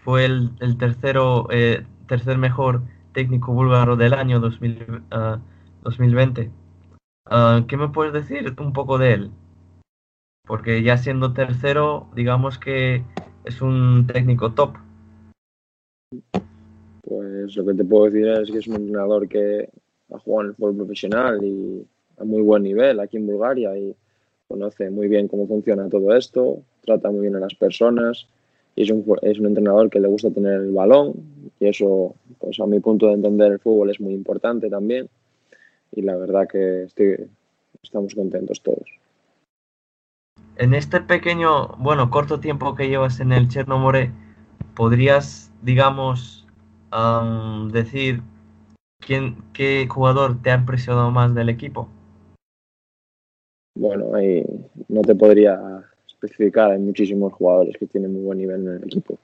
fue 0.04 0.26
el, 0.26 0.78
tercero, 0.78 1.48
eh, 1.52 1.86
tercer 2.08 2.38
mejor 2.38 2.84
técnico 3.14 3.54
búlgaro 3.54 3.96
del 3.96 4.14
año 4.14 4.40
2000, 4.40 5.04
ah, 5.12 5.40
2020. 5.84 6.52
Ah, 7.26 7.64
¿Qué 7.68 7.78
me 7.78 7.90
puedes 7.90 8.14
decir 8.14 8.54
un 8.60 8.74
poco 8.74 8.98
de 8.98 9.14
él? 9.14 9.32
Porque 10.46 10.84
ya 10.84 10.98
siendo 10.98 11.34
tercero, 11.34 12.08
digamos 12.16 12.60
que 12.60 13.04
es 13.46 13.62
un 13.62 14.06
técnico 14.08 14.54
top. 14.54 14.76
Pues 17.02 17.56
lo 17.56 17.66
que 17.66 17.74
te 17.74 17.86
puedo 17.86 18.06
decir 18.06 18.28
es 18.28 18.52
que 18.52 18.58
es 18.60 18.68
un 18.68 18.76
entrenador 18.76 19.28
que 19.28 19.70
ha 20.12 20.20
jugado 20.20 20.42
en 20.42 20.48
el 20.50 20.56
fútbol 20.56 20.76
profesional 20.76 21.44
y 21.44 21.86
a 22.18 22.24
muy 22.24 22.42
buen 22.42 22.64
nivel 22.64 23.00
aquí 23.00 23.18
en 23.18 23.28
Bulgaria 23.28 23.78
y 23.78 23.96
conoce 24.48 24.90
muy 24.90 25.08
bien 25.08 25.28
cómo 25.28 25.48
funciona 25.48 25.90
todo 25.90 26.16
esto, 26.16 26.62
trata 26.82 27.10
muy 27.10 27.22
bien 27.22 27.36
a 27.36 27.40
las 27.40 27.56
personas 27.56 28.28
y 28.76 28.84
es 28.84 28.92
un, 28.92 29.04
es 29.22 29.40
un 29.40 29.48
entrenador 29.48 29.90
que 29.90 30.00
le 30.00 30.08
gusta 30.08 30.30
tener 30.30 30.54
el 30.54 30.72
balón 30.72 31.14
y 31.60 31.68
eso, 31.68 32.16
pues 32.40 32.60
a 32.60 32.66
mi 32.66 32.80
punto 32.80 33.08
de 33.08 33.14
entender 33.14 33.54
el 33.54 33.60
fútbol 33.60 33.90
es 33.90 34.00
muy 34.00 34.14
importante 34.14 34.70
también 34.70 35.10
y 35.92 36.02
la 36.02 36.16
verdad 36.16 36.48
que 36.48 36.84
estoy, 36.84 37.28
estamos 37.82 38.14
contentos 38.14 38.62
todos. 38.62 39.03
En 40.56 40.76
este 40.76 41.02
pequeño, 41.02 41.70
bueno, 41.80 42.12
corto 42.12 42.40
tiempo 42.40 42.76
que 42.76 42.88
llevas 42.88 43.20
en 43.20 43.32
el 43.32 43.48
Chernomore, 43.48 44.12
¿podrías, 44.76 45.52
digamos, 45.64 46.48
um, 46.92 47.70
decir 47.70 48.22
quién, 49.00 49.38
qué 49.52 49.88
jugador 49.90 50.42
te 50.44 50.52
ha 50.52 50.56
impresionado 50.56 51.10
más 51.10 51.34
del 51.34 51.50
equipo? 51.50 51.90
Bueno, 53.76 54.14
ahí 54.14 54.46
no 54.90 55.02
te 55.02 55.16
podría 55.16 55.60
especificar, 56.08 56.72
hay 56.72 56.80
muchísimos 56.80 57.34
jugadores 57.34 57.76
que 57.78 57.88
tienen 57.88 58.14
muy 58.14 58.22
buen 58.22 58.38
nivel 58.38 58.62
en 58.62 58.74
el 58.76 58.84
equipo. 58.84 59.18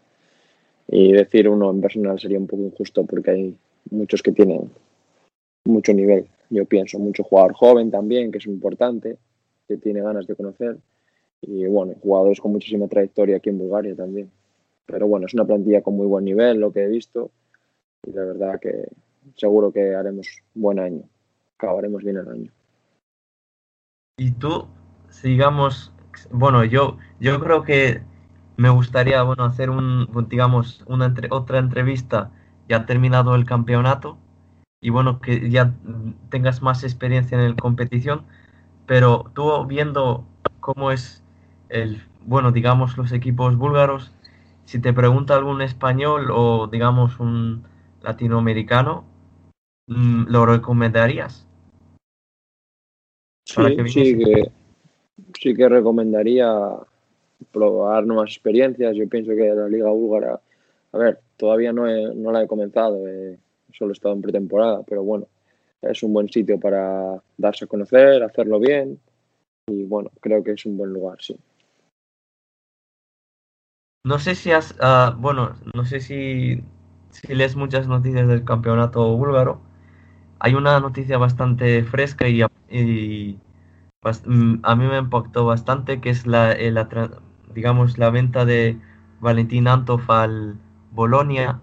Y 0.87 1.11
decir 1.11 1.47
uno 1.47 1.69
en 1.69 1.81
personal 1.81 2.19
sería 2.19 2.39
un 2.39 2.47
poco 2.47 2.63
injusto 2.63 3.05
porque 3.05 3.29
hay 3.29 3.55
muchos 3.91 4.23
que 4.23 4.31
tienen 4.31 4.71
mucho 5.65 5.93
nivel, 5.93 6.27
yo 6.49 6.65
pienso, 6.65 6.97
mucho 6.97 7.23
jugador 7.23 7.53
joven 7.53 7.91
también, 7.91 8.31
que 8.31 8.39
es 8.39 8.47
importante, 8.47 9.17
que 9.67 9.77
tiene 9.77 10.01
ganas 10.01 10.25
de 10.25 10.35
conocer. 10.35 10.77
Y 11.41 11.65
bueno, 11.65 11.95
jugadores 12.01 12.41
con 12.41 12.51
muchísima 12.51 12.87
trayectoria 12.87 13.37
aquí 13.37 13.49
en 13.49 13.59
Bulgaria 13.59 13.95
también. 13.95 14.31
Pero 14.85 15.07
bueno, 15.07 15.27
es 15.27 15.33
una 15.33 15.45
plantilla 15.45 15.81
con 15.81 15.95
muy 15.95 16.07
buen 16.07 16.25
nivel, 16.25 16.59
lo 16.59 16.71
que 16.71 16.83
he 16.83 16.87
visto. 16.87 17.31
Y 18.05 18.11
la 18.11 18.23
verdad 18.23 18.59
que 18.59 18.87
seguro 19.35 19.71
que 19.71 19.95
haremos 19.95 20.27
buen 20.53 20.79
año, 20.79 21.03
acabaremos 21.57 22.03
bien 22.03 22.17
el 22.17 22.27
año. 22.27 22.51
Y 24.17 24.31
tú, 24.31 24.67
digamos, 25.23 25.93
bueno, 26.31 26.65
yo, 26.65 26.97
yo 27.19 27.39
creo 27.39 27.63
que 27.63 28.01
me 28.57 28.69
gustaría, 28.69 29.23
bueno, 29.23 29.45
hacer 29.45 29.69
un, 29.69 30.07
digamos, 30.29 30.83
una 30.87 31.13
otra 31.29 31.59
entrevista 31.59 32.31
ya 32.67 32.85
terminado 32.85 33.35
el 33.35 33.45
campeonato 33.45 34.17
y 34.81 34.89
bueno, 34.89 35.19
que 35.21 35.49
ya 35.49 35.73
tengas 36.29 36.61
más 36.61 36.83
experiencia 36.83 37.37
en 37.37 37.49
la 37.51 37.55
competición, 37.55 38.25
pero 38.85 39.31
tú 39.33 39.65
viendo 39.65 40.25
cómo 40.59 40.91
es 40.91 41.23
el, 41.69 42.01
bueno, 42.25 42.51
digamos, 42.51 42.97
los 42.97 43.11
equipos 43.11 43.55
búlgaros, 43.57 44.11
si 44.65 44.79
te 44.79 44.93
pregunta 44.93 45.35
algún 45.35 45.61
español 45.61 46.29
o, 46.31 46.67
digamos, 46.67 47.19
un 47.19 47.63
latinoamericano, 48.01 49.05
¿lo 49.87 50.45
recomendarías? 50.45 51.47
Sí, 53.45 53.61
sí 53.87 54.17
que, 54.17 54.51
sí 55.39 55.55
que 55.55 55.69
recomendaría 55.69 56.47
probar 57.51 58.05
nuevas 58.05 58.29
experiencias. 58.29 58.95
Yo 58.95 59.09
pienso 59.09 59.31
que 59.31 59.53
la 59.53 59.67
Liga 59.67 59.89
Búlgara, 59.89 60.39
a 60.91 60.97
ver, 60.97 61.19
todavía 61.35 61.73
no, 61.73 61.87
he, 61.87 62.13
no 62.13 62.31
la 62.31 62.43
he 62.43 62.47
comenzado, 62.47 63.07
eh, 63.07 63.39
solo 63.73 63.91
he 63.91 63.93
estado 63.93 64.13
en 64.13 64.21
pretemporada, 64.21 64.83
pero 64.83 65.03
bueno, 65.03 65.27
es 65.81 66.03
un 66.03 66.13
buen 66.13 66.29
sitio 66.29 66.59
para 66.59 67.21
darse 67.37 67.65
a 67.65 67.67
conocer, 67.67 68.21
hacerlo 68.21 68.59
bien 68.59 68.99
y 69.67 69.83
bueno, 69.85 70.11
creo 70.19 70.43
que 70.43 70.51
es 70.51 70.65
un 70.65 70.77
buen 70.77 70.91
lugar, 70.91 71.17
sí. 71.19 71.35
No 74.05 74.17
sé 74.17 74.35
si 74.35 74.51
has, 74.51 74.75
uh, 74.79 75.13
bueno, 75.17 75.55
no 75.73 75.83
sé 75.85 75.99
si, 75.99 76.63
si 77.09 77.35
lees 77.35 77.55
muchas 77.55 77.87
noticias 77.87 78.27
del 78.27 78.45
campeonato 78.45 79.15
búlgaro. 79.17 79.61
Hay 80.39 80.55
una 80.55 80.79
noticia 80.79 81.17
bastante 81.17 81.83
fresca 81.83 82.27
y, 82.29 82.43
y 82.69 83.39
a 84.63 84.75
mí 84.75 84.85
me 84.87 84.97
impactó 84.97 85.45
bastante, 85.45 85.99
que 85.99 86.09
es 86.11 86.25
la, 86.25 86.55
digamos, 87.53 87.97
la 87.97 88.09
venta 88.09 88.45
de 88.45 88.79
Valentín 89.19 89.67
Antov 89.67 90.09
al 90.09 90.57
Bolonia. 90.91 91.61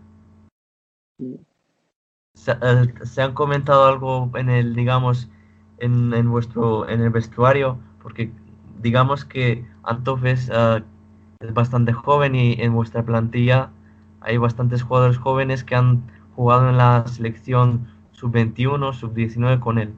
Se, 2.34 2.52
uh, 2.52 3.06
¿Se, 3.06 3.22
han 3.22 3.32
comentado 3.32 3.86
algo 3.86 4.30
en 4.34 4.50
el, 4.50 4.74
digamos, 4.74 5.30
en, 5.78 6.12
en, 6.12 6.30
vuestro, 6.30 6.86
en 6.86 7.00
el 7.00 7.10
vestuario? 7.10 7.78
Porque 8.02 8.30
digamos 8.82 9.24
que 9.24 9.64
Antov 9.84 10.26
es, 10.26 10.50
uh, 10.50 10.82
es 11.40 11.54
bastante 11.54 11.92
joven 11.92 12.34
y 12.34 12.54
en 12.60 12.74
vuestra 12.74 13.04
plantilla 13.04 13.70
hay 14.20 14.36
bastantes 14.38 14.82
jugadores 14.82 15.18
jóvenes 15.18 15.64
que 15.64 15.74
han 15.74 16.02
jugado 16.34 16.68
en 16.68 16.76
la 16.76 17.06
selección 17.06 17.88
sub-21, 18.12 18.92
sub-19 18.92 19.60
con 19.60 19.78
él. 19.78 19.94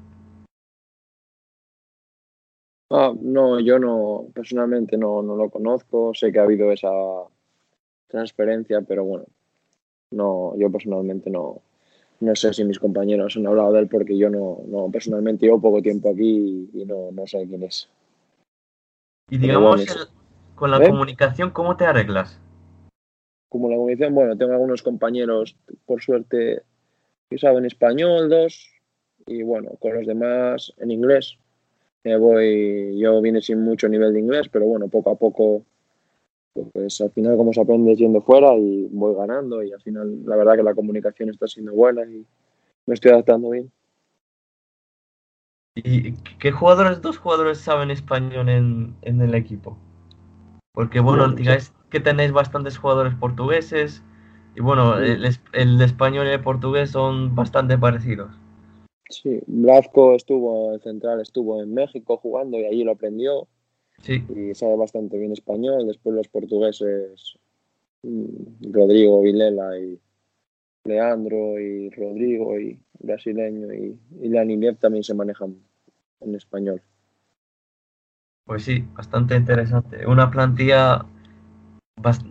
Ah, 2.91 3.13
no, 3.21 3.61
yo 3.61 3.79
no, 3.79 4.27
personalmente 4.35 4.97
no, 4.97 5.23
no 5.23 5.37
lo 5.37 5.51
conozco, 5.51 6.15
sé 6.15 6.33
que 6.33 6.39
ha 6.39 6.45
habido 6.45 6.73
esa 6.73 6.91
transferencia, 8.07 8.81
pero 8.81 9.05
bueno, 9.05 9.27
no, 10.11 10.57
yo 10.57 10.71
personalmente 10.71 11.29
no, 11.29 11.61
no 12.21 12.35
sé 12.35 12.55
si 12.55 12.65
mis 12.65 12.79
compañeros 12.79 13.37
han 13.37 13.47
hablado 13.47 13.73
de 13.73 13.81
él 13.81 13.89
porque 13.89 14.17
yo 14.17 14.31
no, 14.31 14.63
no 14.67 14.91
personalmente 14.91 15.47
llevo 15.47 15.61
poco 15.61 15.83
tiempo 15.83 16.11
aquí 16.11 16.69
y, 16.73 16.83
y 16.83 16.85
no, 16.87 17.11
no, 17.13 17.27
sé 17.27 17.47
quién 17.47 17.63
es. 17.63 17.89
Y 19.31 19.37
digamos, 19.37 19.77
bueno, 19.77 19.93
el, 19.93 20.18
con 20.59 20.71
la 20.71 20.79
¿Eh? 20.79 20.89
comunicación, 20.89 21.51
¿cómo 21.51 21.77
te 21.77 21.87
arreglas? 21.87 22.41
Como 23.49 23.71
la 23.71 23.77
comunicación, 23.77 24.15
bueno, 24.15 24.37
tengo 24.37 24.53
algunos 24.53 24.83
compañeros, 24.83 25.57
por 25.87 26.03
suerte, 26.03 26.63
que 27.31 27.39
saben 27.39 27.65
español, 27.65 28.29
dos, 28.29 28.69
y 29.27 29.43
bueno, 29.43 29.71
con 29.79 29.95
los 29.95 30.07
demás 30.07 30.73
en 30.79 30.91
inglés. 30.91 31.39
Eh, 32.05 32.17
voy, 32.17 32.99
yo 32.99 33.21
vine 33.21 33.41
sin 33.41 33.63
mucho 33.63 33.89
nivel 33.89 34.13
de 34.13 34.21
inglés, 34.21 34.49
pero 34.49 34.67
bueno, 34.67 34.89
poco 34.89 35.11
a 35.11 35.17
poco, 35.17 35.65
pues 36.73 37.01
al 37.01 37.11
final 37.11 37.37
como 37.37 37.53
se 37.53 37.61
aprende 37.61 37.95
yendo 37.97 38.21
fuera 38.21 38.55
y 38.57 38.89
voy 38.91 39.15
ganando 39.15 39.63
y 39.63 39.73
al 39.73 39.81
final 39.81 40.25
la 40.25 40.37
verdad 40.37 40.57
que 40.57 40.63
la 40.63 40.75
comunicación 40.75 41.31
está 41.31 41.47
siendo 41.47 41.73
buena 41.73 42.03
y 42.03 42.25
me 42.87 42.95
estoy 42.95 43.13
adaptando 43.13 43.51
bien. 43.51 43.71
¿Y 45.75 46.13
qué 46.41 46.51
jugadores, 46.51 47.01
dos 47.01 47.19
jugadores 47.19 47.59
saben 47.59 47.91
español 47.91 48.49
en, 48.49 48.97
en 49.03 49.21
el 49.21 49.35
equipo? 49.35 49.77
Porque 50.79 51.01
bueno, 51.01 51.33
digáis 51.33 51.73
que 51.91 51.99
tenéis 51.99 52.31
bastantes 52.31 52.79
jugadores 52.79 53.13
portugueses 53.17 54.01
y 54.55 54.61
bueno, 54.61 54.97
el, 54.97 55.27
el 55.53 55.81
español 55.81 56.29
y 56.29 56.31
el 56.31 56.41
portugués 56.41 56.93
son 56.93 57.35
bastante 57.35 57.77
parecidos. 57.77 58.31
Sí, 59.11 59.41
Blasco 59.49 60.15
estuvo, 60.15 60.73
el 60.75 60.81
central 60.81 61.21
estuvo 61.21 61.61
en 61.61 61.75
México 61.75 62.17
jugando 62.19 62.61
y 62.61 62.65
allí 62.67 62.85
lo 62.85 62.93
aprendió. 62.93 63.49
Sí, 64.03 64.23
y 64.29 64.55
sabe 64.55 64.77
bastante 64.77 65.19
bien 65.19 65.33
español. 65.33 65.85
Después 65.85 66.15
los 66.15 66.29
portugueses, 66.29 67.37
mm, 68.05 68.71
Rodrigo 68.71 69.23
Vilela 69.23 69.77
y 69.81 69.99
Leandro 70.85 71.59
y 71.59 71.91
Rodrigo 71.91 72.57
y 72.57 72.79
brasileño 73.01 73.75
y, 73.75 73.99
y 74.23 74.29
Lanilev 74.29 74.77
también 74.77 75.03
se 75.03 75.15
manejan 75.15 75.57
en 76.21 76.37
español. 76.37 76.81
Pues 78.49 78.65
sí, 78.65 78.83
bastante 78.95 79.37
interesante. 79.37 80.07
Una 80.07 80.31
plantilla 80.31 81.05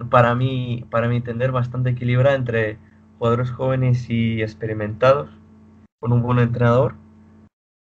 para 0.09 0.33
mí, 0.33 0.83
para 0.89 1.07
mi 1.07 1.17
entender, 1.17 1.51
bastante 1.51 1.91
equilibrada 1.91 2.35
entre 2.35 2.79
jugadores 3.19 3.51
jóvenes 3.51 4.09
y 4.09 4.41
experimentados, 4.41 5.29
con 5.99 6.11
un 6.11 6.23
buen 6.23 6.39
entrenador. 6.39 6.95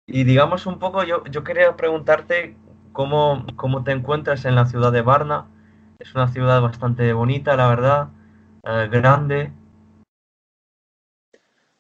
Y 0.08 0.24
digamos 0.24 0.66
un 0.66 0.80
poco, 0.80 1.04
yo, 1.04 1.26
yo 1.26 1.44
quería 1.44 1.76
preguntarte 1.76 2.56
cómo, 2.94 3.46
cómo 3.58 3.84
te 3.84 3.92
encuentras 3.92 4.46
en 4.46 4.56
la 4.56 4.68
ciudad 4.68 4.94
de 4.94 5.02
Varna. 5.02 5.48
Es 6.00 6.16
una 6.16 6.30
ciudad 6.30 6.62
bastante 6.62 7.12
bonita, 7.12 7.58
la 7.58 7.68
verdad, 7.68 8.08
eh, 8.64 8.88
grande. 8.90 9.52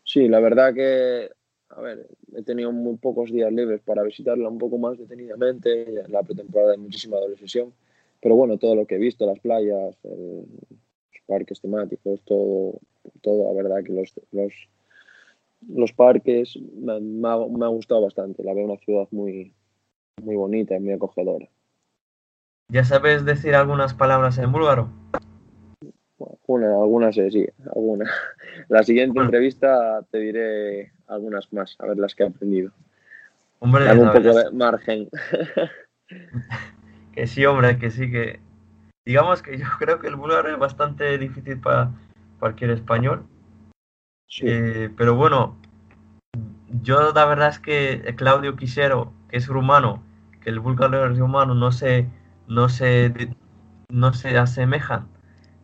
Sí, 0.03 0.27
la 0.27 0.41
verdad 0.41 0.73
que, 0.73 1.29
a 1.69 1.79
ver, 1.79 2.05
he 2.35 2.41
tenido 2.43 2.71
muy 2.71 2.97
pocos 2.97 3.31
días 3.31 3.51
libres 3.51 3.81
para 3.81 4.03
visitarla 4.03 4.47
un 4.49 4.57
poco 4.57 4.77
más 4.77 4.97
detenidamente. 4.97 6.01
En 6.01 6.11
la 6.11 6.23
pretemporada 6.23 6.73
hay 6.73 6.77
muchísima 6.79 7.17
doble 7.17 7.37
sesión. 7.37 7.73
Pero 8.21 8.35
bueno, 8.35 8.57
todo 8.57 8.75
lo 8.75 8.85
que 8.85 8.95
he 8.95 8.99
visto, 8.99 9.25
las 9.25 9.39
playas, 9.39 9.97
el- 10.03 10.45
los 11.11 11.21
parques 11.27 11.61
temáticos, 11.61 12.21
todo, 12.25 12.79
todo, 13.21 13.53
la 13.53 13.61
verdad 13.63 13.83
que 13.83 13.93
los, 13.93 14.13
los, 14.31 14.53
los 15.67 15.93
parques 15.93 16.57
me, 16.75 16.99
me 16.99 17.27
ha, 17.29 17.37
me 17.37 17.65
ha 17.65 17.69
gustado 17.69 18.01
bastante. 18.01 18.43
La 18.43 18.53
veo 18.53 18.65
una 18.65 18.77
ciudad 18.77 19.07
muy, 19.11 19.53
muy 20.21 20.35
bonita 20.35 20.75
y 20.75 20.79
muy 20.79 20.93
acogedora. 20.93 21.47
¿Ya 22.69 22.83
sabes 22.83 23.25
decir 23.25 23.55
algunas 23.55 23.93
palabras 23.93 24.37
en 24.37 24.51
búlgaro? 24.51 24.89
Bueno, 26.17 26.37
una, 26.47 26.67
algunas 26.81 27.15
sí, 27.15 27.29
sí, 27.31 27.45
algunas. 27.75 28.09
La 28.69 28.83
siguiente 28.83 29.19
entrevista 29.19 30.05
te 30.11 30.19
diré 30.19 30.91
algunas 31.13 31.51
más, 31.53 31.75
a 31.79 31.87
ver 31.87 31.97
las 31.97 32.15
que 32.15 32.23
he 32.23 32.27
aprendido. 32.27 32.71
Hombre, 33.59 33.85
Dame 33.85 34.01
un 34.01 34.05
la 34.07 34.13
poco 34.13 34.23
verdad 34.25 34.45
de 34.45 34.57
margen. 34.57 35.09
Que 37.13 37.27
sí, 37.27 37.45
hombre, 37.45 37.77
que 37.77 37.91
sí, 37.91 38.09
que 38.09 38.39
digamos 39.05 39.43
que 39.43 39.57
yo 39.57 39.65
creo 39.77 39.99
que 39.99 40.07
el 40.07 40.15
búlgaro 40.15 40.49
es 40.49 40.57
bastante 40.57 41.15
difícil 41.19 41.59
para 41.59 41.91
cualquier 42.39 42.71
español. 42.71 43.23
Sí. 44.27 44.45
Eh, 44.47 44.89
pero 44.97 45.15
bueno, 45.15 45.55
yo 46.81 47.13
la 47.13 47.25
verdad 47.25 47.49
es 47.49 47.59
que 47.59 48.15
Claudio 48.17 48.55
Quisero, 48.55 49.13
que 49.29 49.37
es 49.37 49.47
rumano, 49.47 50.03
que 50.41 50.49
el 50.49 50.59
búlgaro 50.59 51.01
y 51.01 51.11
el 51.11 51.17
rumano 51.17 51.53
no 51.53 51.71
se, 51.71 52.07
no 52.47 52.67
se, 52.67 53.13
no 53.89 54.13
se 54.13 54.37
asemejan, 54.37 55.07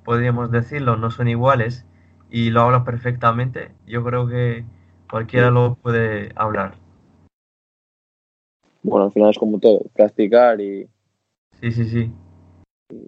podríamos 0.04 0.52
decirlo, 0.52 0.98
no 0.98 1.10
son 1.10 1.28
iguales, 1.28 1.86
y 2.30 2.52
lo 2.52 2.62
habla 2.62 2.84
perfectamente. 2.84 3.72
Yo 3.88 4.04
creo 4.04 4.28
que 4.28 4.66
cualquiera 5.10 5.52
lo 5.52 5.76
puede 5.76 6.32
hablar. 6.36 6.76
Bueno, 8.84 9.06
al 9.06 9.12
final 9.12 9.30
es 9.32 9.38
como 9.38 9.60
todo, 9.60 9.82
practicar 9.94 10.62
y 10.62 10.88
Sí, 11.62 11.72
sí, 11.72 11.86
sí. 11.86 12.12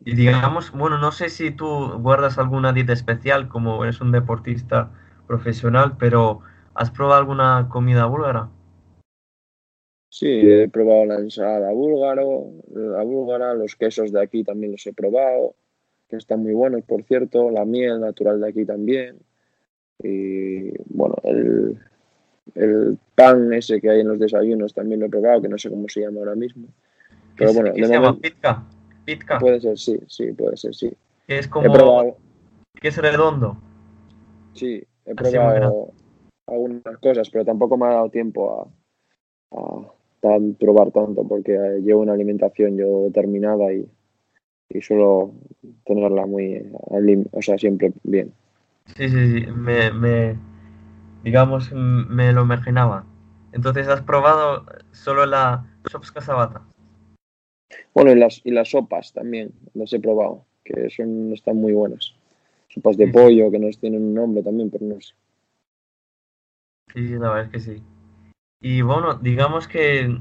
Y 0.06 0.16
digamos, 0.16 0.72
bueno, 0.72 0.98
no 0.98 1.12
sé 1.12 1.30
si 1.30 1.52
tú 1.52 1.66
guardas 2.00 2.38
alguna 2.38 2.74
dieta 2.74 2.94
especial, 2.94 3.48
como 3.48 3.84
eres 3.84 4.02
un 4.02 4.12
deportista 4.12 4.92
profesional, 5.26 5.96
pero 5.98 6.42
¿has 6.74 6.92
probado 6.92 7.20
alguna 7.20 7.68
comida 7.70 8.06
búlgara? 8.06 8.50
sí, 10.10 10.28
he 10.28 10.70
probado 10.70 11.06
la 11.06 11.16
ensalada 11.16 11.72
búlgaro, 11.72 12.52
la 12.76 13.02
búlgara, 13.04 13.56
los 13.56 13.76
quesos 13.76 14.12
de 14.12 14.22
aquí 14.22 14.44
también 14.44 14.74
los 14.74 14.86
he 14.86 14.94
probado, 14.94 15.56
que 16.10 16.18
están 16.18 16.44
muy 16.44 16.54
buenos, 16.54 16.84
por 16.84 17.04
cierto, 17.04 17.50
la 17.50 17.66
miel 17.66 18.02
natural 18.02 18.40
de 18.42 18.50
aquí 18.50 18.66
también. 18.66 19.18
Y 20.04 20.72
bueno, 20.94 21.16
el, 21.24 21.80
el 22.56 22.98
pan 23.16 23.54
ese 23.54 23.80
que 23.80 23.90
hay 23.90 24.02
en 24.02 24.08
los 24.10 24.20
desayunos 24.20 24.74
también 24.74 25.00
lo 25.00 25.06
he 25.06 25.10
probado, 25.10 25.42
que 25.42 25.48
no 25.50 25.58
sé 25.58 25.70
cómo 25.70 25.88
se 25.90 26.02
llama 26.02 26.20
ahora 26.20 26.36
mismo. 26.36 26.68
¿Qué, 27.36 27.46
Pero 27.46 27.54
bueno, 27.54 27.74
qué 27.74 27.86
se 27.86 27.94
llama? 27.94 28.18
Pitka. 28.20 28.66
Pitka, 29.06 29.40
puede 29.40 29.60
ser, 29.62 29.78
sí, 29.78 30.00
sí, 30.08 30.32
puede 30.34 30.58
ser, 30.58 30.76
sí. 30.76 30.92
que 31.28 31.38
es 31.40 31.46
He 31.48 31.50
como, 31.50 31.72
probado, 31.74 32.18
que 32.80 32.88
es 32.88 32.98
redondo. 32.98 33.58
sí, 34.54 34.84
he 35.06 35.16
probado 35.16 35.92
algunas 36.48 36.98
cosas, 37.00 37.30
pero 37.30 37.46
tampoco 37.46 37.78
me 37.78 37.86
ha 37.88 37.94
dado 37.94 38.10
tiempo 38.10 38.70
a, 39.52 39.58
a 39.58 39.92
tan- 40.20 40.54
probar 40.56 40.92
tanto, 40.92 41.24
porque 41.28 41.54
eh, 41.56 41.82
llevo 41.82 42.02
una 42.02 42.14
alimentación 42.14 42.78
yo 42.78 43.04
determinada 43.06 43.74
y, 43.74 43.88
y 44.70 44.82
suelo 44.82 45.34
tenerla 45.86 46.26
muy, 46.26 46.64
lim- 47.02 47.28
o 47.32 47.42
sea, 47.42 47.58
siempre 47.58 47.92
bien. 48.04 48.32
Sí, 48.96 49.10
sí, 49.10 49.40
sí, 49.40 49.48
me, 49.52 49.92
me, 49.92 50.36
digamos, 51.24 51.72
me 51.72 52.32
lo 52.34 52.42
imaginaba. 52.42 53.06
Entonces, 53.52 53.88
¿has 53.88 54.02
probado 54.02 54.66
solo 54.92 55.26
la 55.26 55.66
sopska 55.90 56.22
sabata? 56.22 56.62
Bueno, 57.94 58.12
y 58.12 58.16
las, 58.16 58.42
y 58.46 58.52
las 58.52 58.70
sopas 58.70 59.14
también, 59.14 59.52
las 59.74 59.92
he 59.94 60.00
probado, 60.00 60.46
que 60.64 60.90
son, 60.90 61.34
están 61.34 61.58
muy 61.58 61.74
buenas. 61.74 62.14
Sopas 62.70 62.98
de 62.98 63.08
Sí. 63.08 63.12
pollo, 63.12 63.52
que 63.52 63.60
nos 63.60 63.78
tienen 63.78 64.02
un 64.02 64.14
nombre 64.14 64.44
también, 64.44 64.70
pero 64.70 64.86
no 64.86 65.02
sé. 65.02 65.14
Sí, 66.94 67.10
la 67.10 67.30
verdad 67.30 67.44
es 67.46 67.50
que 67.50 67.60
sí. 67.60 67.84
Y 68.62 68.82
bueno, 68.82 69.16
digamos 69.16 69.68
que 69.68 70.18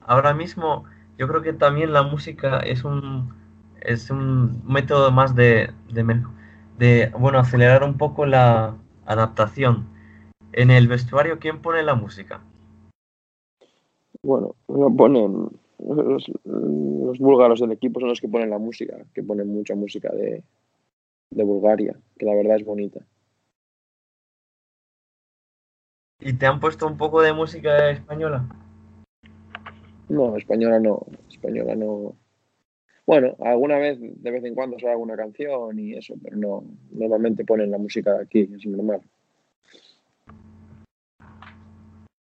ahora 0.00 0.34
mismo 0.34 0.84
yo 1.18 1.28
creo 1.28 1.42
que 1.42 1.52
también 1.52 1.92
la 1.92 2.02
música 2.02 2.60
es 2.60 2.84
un, 2.84 3.34
es 3.80 4.10
un 4.10 4.62
método 4.66 5.12
más 5.12 5.34
de, 5.34 5.70
de, 5.92 6.22
de, 6.78 7.12
bueno, 7.18 7.38
acelerar 7.38 7.82
un 7.84 7.96
poco 7.98 8.26
la 8.26 8.76
adaptación. 9.06 9.86
En 10.52 10.70
el 10.70 10.88
vestuario, 10.88 11.38
¿quién 11.38 11.62
pone 11.62 11.82
la 11.82 11.94
música? 11.94 12.42
Bueno, 14.22 14.54
lo 14.68 14.90
ponen 14.96 15.48
los, 15.78 16.30
los 16.44 17.18
búlgaros 17.18 17.60
del 17.60 17.72
equipo 17.72 18.00
son 18.00 18.08
los 18.08 18.20
que 18.20 18.28
ponen 18.28 18.50
la 18.50 18.58
música, 18.58 18.96
que 19.14 19.22
ponen 19.22 19.48
mucha 19.48 19.74
música 19.74 20.10
de, 20.12 20.42
de 21.30 21.44
Bulgaria, 21.44 21.96
que 22.18 22.26
la 22.26 22.34
verdad 22.34 22.56
es 22.56 22.64
bonita. 22.64 23.00
¿Y 26.20 26.32
te 26.32 26.46
han 26.46 26.58
puesto 26.58 26.86
un 26.86 26.96
poco 26.96 27.22
de 27.22 27.32
música 27.32 27.90
española? 27.90 28.44
No, 30.08 30.36
española 30.36 30.80
no, 30.80 31.06
española 31.28 31.76
no. 31.76 32.16
Bueno, 33.06 33.36
alguna 33.40 33.78
vez, 33.78 33.98
de 34.00 34.30
vez 34.30 34.44
en 34.44 34.54
cuando 34.54 34.78
sale 34.78 34.92
alguna 34.92 35.16
canción 35.16 35.78
y 35.78 35.94
eso, 35.94 36.14
pero 36.22 36.36
no, 36.36 36.64
normalmente 36.90 37.44
ponen 37.44 37.70
la 37.70 37.78
música 37.78 38.14
de 38.14 38.24
aquí, 38.24 38.50
es 38.52 38.66
normal. 38.66 39.00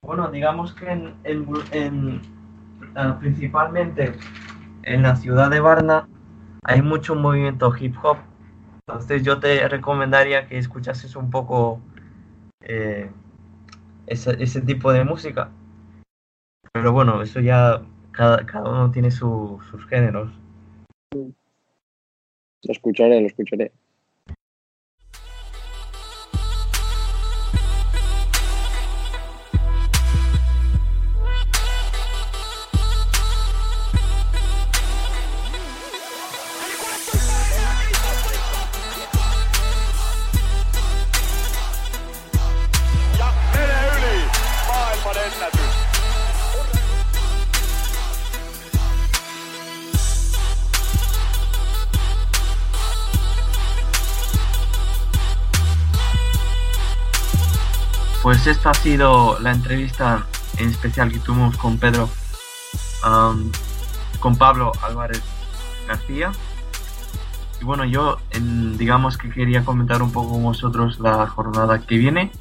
Bueno, 0.05 0.29
digamos 0.29 0.73
que 0.73 0.87
en, 0.91 1.15
en 1.71 2.21
ah, 2.95 3.17
principalmente 3.19 4.13
en 4.83 5.01
la 5.01 5.15
ciudad 5.15 5.49
de 5.49 5.59
Varna 5.59 6.07
hay 6.63 6.81
mucho 6.81 7.15
movimiento 7.15 7.73
hip 7.77 7.95
hop. 8.03 8.17
Entonces 8.87 9.23
yo 9.23 9.39
te 9.39 9.67
recomendaría 9.67 10.47
que 10.47 10.57
escuchases 10.59 11.15
un 11.15 11.31
poco 11.31 11.79
eh, 12.61 13.09
ese, 14.07 14.41
ese 14.43 14.61
tipo 14.61 14.91
de 14.91 15.03
música. 15.03 15.49
Pero 16.71 16.91
bueno, 16.91 17.21
eso 17.21 17.39
ya 17.39 17.81
cada, 18.11 18.45
cada 18.45 18.69
uno 18.69 18.91
tiene 18.91 19.09
su- 19.09 19.59
sus 19.71 19.85
géneros. 19.87 20.31
Lo 21.15 22.71
escucharé, 22.71 23.21
lo 23.21 23.27
escucharé. 23.27 23.71
Pues 58.25 58.47
esta 58.47 58.71
ha 58.71 58.73
sido 58.73 59.39
la 59.39 59.51
entrevista 59.51 60.25
en 60.57 60.69
especial 60.69 61.11
que 61.11 61.19
tuvimos 61.19 61.55
con 61.57 61.77
Pedro, 61.77 62.09
con 64.19 64.35
Pablo 64.35 64.71
Álvarez 64.81 65.21
García. 65.87 66.31
Y 67.61 67.65
bueno, 67.65 67.85
yo 67.85 68.17
digamos 68.79 69.19
que 69.19 69.29
quería 69.29 69.63
comentar 69.63 70.01
un 70.01 70.11
poco 70.11 70.31
con 70.31 70.41
vosotros 70.41 70.99
la 70.99 71.27
jornada 71.27 71.85
que 71.85 71.99
viene. 71.99 72.31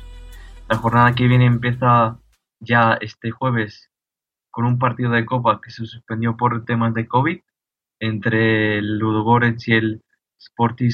La 0.71 0.79
jornada 0.79 1.15
que 1.15 1.29
viene 1.29 1.45
empieza 1.45 2.19
ya 2.61 2.97
este 3.03 3.31
jueves 3.31 3.91
con 4.51 4.65
un 4.65 4.79
partido 4.79 5.11
de 5.11 5.27
Copa 5.27 5.61
que 5.63 5.71
se 5.71 5.85
suspendió 5.85 6.35
por 6.35 6.65
temas 6.65 6.95
de 6.95 7.07
COVID. 7.07 7.41
entre 8.01 8.79
el 8.79 8.97
Ludogorets 8.97 9.69
y 9.69 9.75
el 9.75 10.03
Sporting. 10.39 10.89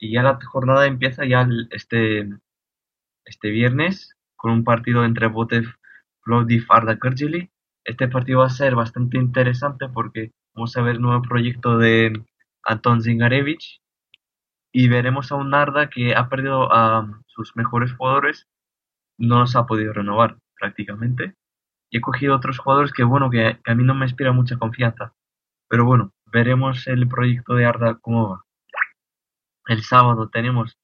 Y 0.00 0.14
ya 0.14 0.24
la 0.24 0.36
jornada 0.44 0.86
empieza 0.86 1.24
ya 1.24 1.46
este, 1.70 2.28
este 3.26 3.50
viernes 3.50 4.16
con 4.36 4.52
un 4.52 4.64
partido 4.64 5.04
entre 5.04 5.26
Botev, 5.26 5.66
Plovdiv, 6.24 6.64
Arda 6.68 6.98
Kırgılı. 6.98 7.48
Este 7.84 8.08
partido 8.08 8.40
va 8.40 8.46
a 8.46 8.50
ser 8.50 8.74
bastante 8.74 9.18
interesante 9.18 9.88
porque 9.88 10.32
vamos 10.54 10.76
a 10.76 10.82
ver 10.82 10.98
nuevo 10.98 11.22
proyecto 11.22 11.78
de 11.78 12.24
Anton 12.64 13.02
Zingarevich 13.02 13.80
y 14.72 14.88
veremos 14.88 15.30
a 15.30 15.36
un 15.36 15.54
Arda 15.54 15.88
que 15.88 16.14
ha 16.14 16.28
perdido 16.28 16.72
a 16.72 17.08
sus 17.26 17.54
mejores 17.56 17.92
jugadores, 17.92 18.46
no 19.18 19.38
los 19.38 19.56
ha 19.56 19.66
podido 19.66 19.92
renovar 19.92 20.38
prácticamente. 20.58 21.34
Y 21.90 21.98
he 21.98 22.00
cogido 22.00 22.36
otros 22.36 22.58
jugadores 22.58 22.92
que, 22.92 23.04
bueno, 23.04 23.30
que, 23.30 23.58
que 23.64 23.72
a 23.72 23.74
mí 23.74 23.84
no 23.84 23.94
me 23.94 24.06
inspira 24.06 24.32
mucha 24.32 24.56
confianza. 24.58 25.14
Pero 25.68 25.84
bueno, 25.84 26.12
veremos 26.26 26.86
el 26.88 27.08
proyecto 27.08 27.54
de 27.54 27.64
Arda 27.64 27.98
cómo 28.00 28.30
va. 28.30 28.44
El 29.66 29.82
sábado 29.82 30.28
tenemos 30.28 30.76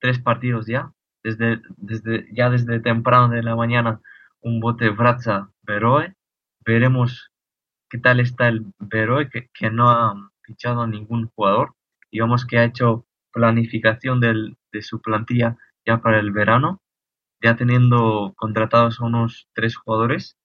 tres 0.00 0.18
partidos 0.18 0.66
ya. 0.66 0.92
Desde, 1.24 1.60
desde, 1.76 2.26
ya 2.32 2.50
desde 2.50 2.80
temprano 2.80 3.30
de 3.30 3.42
la 3.42 3.56
mañana, 3.56 4.00
un 4.40 4.60
bote 4.60 4.90
Vratza 4.90 5.50
Beroe. 5.62 6.14
Veremos 6.64 7.30
qué 7.88 7.98
tal 7.98 8.20
está 8.20 8.48
el 8.48 8.66
Beroe, 8.78 9.30
que, 9.30 9.70
no 9.70 9.90
ha 9.90 10.30
fichado 10.42 10.82
a 10.82 10.86
ningún 10.86 11.28
jugador. 11.34 11.74
Digamos 12.12 12.46
que 12.46 12.58
ha 12.58 12.64
hecho 12.64 13.06
planificación 13.32 14.20
del, 14.20 14.56
de 14.72 14.82
su 14.82 15.00
plantilla 15.00 15.56
ya 15.86 16.00
para 16.00 16.20
el 16.20 16.30
verano, 16.30 16.80
ya 17.42 17.56
teniendo 17.56 18.34
contratados 18.36 19.00
a 19.00 19.04
unos 19.04 19.48
tres 19.54 19.76
jugadores. 19.76 20.36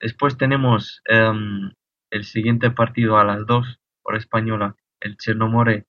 Después 0.00 0.36
tenemos 0.36 1.02
em, 1.06 1.72
el 2.10 2.24
siguiente 2.24 2.70
partido 2.70 3.18
a 3.18 3.24
las 3.24 3.46
2 3.46 3.80
por 4.02 4.16
española, 4.16 4.76
el 5.00 5.16
Chernomore 5.16 5.86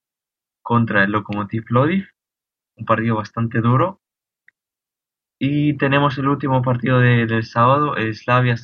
contra 0.61 1.03
el 1.03 1.11
Lokomotiv 1.11 1.65
Plovdiv, 1.65 2.09
un 2.75 2.85
partido 2.85 3.15
bastante 3.15 3.61
duro. 3.61 4.01
Y 5.39 5.77
tenemos 5.77 6.17
el 6.17 6.27
último 6.27 6.61
partido 6.61 6.99
de- 6.99 7.25
del 7.27 7.43
sábado, 7.43 7.95
el 7.95 8.15
Slavia, 8.15 8.55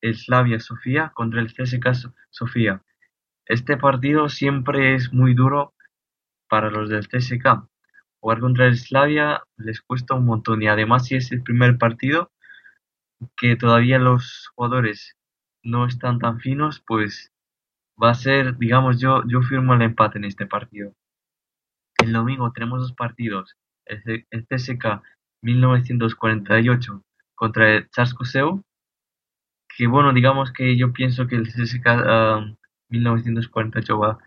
el 0.00 0.14
Slavia 0.16 0.60
Sofía 0.60 1.12
contra 1.14 1.40
el 1.40 1.48
CSKA 1.50 1.94
So- 1.94 2.14
Sofía. 2.30 2.82
Este 3.46 3.76
partido 3.76 4.28
siempre 4.28 4.94
es 4.94 5.12
muy 5.12 5.34
duro 5.34 5.74
para 6.48 6.70
los 6.70 6.88
del 6.90 7.06
CSKA. 7.08 7.68
Jugar 8.20 8.40
contra 8.40 8.66
el 8.66 8.76
Slavia 8.78 9.42
les 9.56 9.80
cuesta 9.82 10.14
un 10.14 10.26
montón 10.26 10.62
y 10.62 10.68
además 10.68 11.06
si 11.06 11.16
es 11.16 11.32
el 11.32 11.42
primer 11.42 11.78
partido 11.78 12.32
que 13.36 13.56
todavía 13.56 13.98
los 13.98 14.48
jugadores 14.54 15.16
no 15.62 15.86
están 15.86 16.18
tan 16.18 16.40
finos, 16.40 16.82
pues 16.86 17.32
va 18.02 18.10
a 18.10 18.14
ser, 18.14 18.56
digamos, 18.58 19.00
yo, 19.00 19.22
yo 19.26 19.42
firmo 19.42 19.74
el 19.74 19.82
empate 19.82 20.18
en 20.18 20.24
este 20.24 20.46
partido. 20.46 20.94
El 21.98 22.12
domingo 22.14 22.52
tenemos 22.52 22.80
dos 22.80 22.92
partidos. 22.94 23.54
El, 23.84 24.26
C- 25.42 25.52
el 25.52 25.58
CSKA 25.58 26.22
1948 26.22 27.02
contra 27.34 27.76
el 27.76 27.90
Chaskoseu. 27.90 28.62
Que 29.76 29.86
bueno, 29.86 30.12
digamos 30.12 30.52
que 30.52 30.76
yo 30.76 30.92
pienso 30.92 31.26
que 31.26 31.36
el 31.36 31.46
CSKA 31.52 32.02
ah, 32.06 32.56
1948 32.88 33.98
va, 33.98 34.18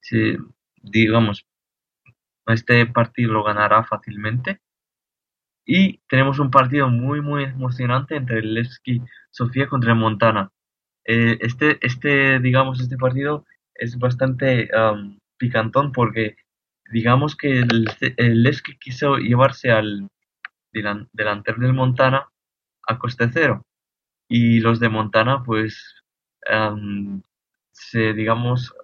se, 0.00 0.38
digamos, 0.82 1.46
este 2.46 2.86
partido 2.86 3.32
lo 3.32 3.44
ganará 3.44 3.84
fácilmente. 3.84 4.60
Y 5.66 5.98
tenemos 6.08 6.38
un 6.38 6.50
partido 6.50 6.88
muy, 6.88 7.20
muy 7.20 7.44
emocionante 7.44 8.16
entre 8.16 8.38
el 8.40 8.54
Levski 8.54 9.02
Sofía 9.30 9.68
contra 9.68 9.92
el 9.92 9.98
Montana. 9.98 10.50
Eh, 11.04 11.38
este, 11.40 11.78
este, 11.86 12.40
digamos, 12.40 12.80
este 12.80 12.96
partido 12.96 13.44
es 13.74 13.98
bastante 13.98 14.68
am, 14.76 15.18
picantón 15.38 15.92
porque 15.92 16.36
digamos 16.90 17.36
que 17.36 17.60
el, 17.60 17.86
el 18.16 18.42
Levski 18.42 18.78
quiso 18.78 19.18
llevarse 19.18 19.70
al 19.70 20.08
delantero 20.72 21.58
del 21.58 21.74
Montana 21.74 22.28
a 22.86 22.98
coste 22.98 23.30
cero. 23.32 23.62
Y 24.28 24.60
los 24.60 24.80
de 24.80 24.88
Montana, 24.88 25.42
pues, 25.44 26.04
am, 26.46 27.22
se, 27.72 28.12
digamos, 28.14 28.74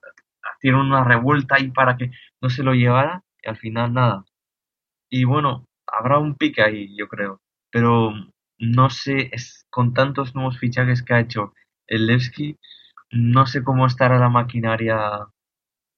hicieron 0.58 0.86
una 0.86 1.04
revuelta 1.04 1.56
ahí 1.56 1.70
para 1.70 1.96
que 1.96 2.10
no 2.40 2.50
se 2.50 2.62
lo 2.62 2.74
llevara 2.74 3.22
y 3.42 3.48
al 3.48 3.56
final 3.58 3.92
nada. 3.92 4.24
Y 5.10 5.24
bueno, 5.24 5.66
habrá 5.86 6.18
un 6.18 6.36
pique 6.36 6.62
ahí, 6.62 6.96
yo 6.96 7.08
creo. 7.08 7.40
Pero 7.70 8.12
no 8.58 8.90
sé, 8.90 9.30
es, 9.32 9.66
con 9.70 9.94
tantos 9.94 10.34
nuevos 10.34 10.58
fichajes 10.58 11.02
que 11.02 11.14
ha 11.14 11.20
hecho 11.20 11.52
el 11.86 12.06
Levski, 12.06 12.56
no 13.10 13.46
sé 13.46 13.62
cómo 13.62 13.86
estará 13.86 14.18
la 14.18 14.30
maquinaria 14.30 14.98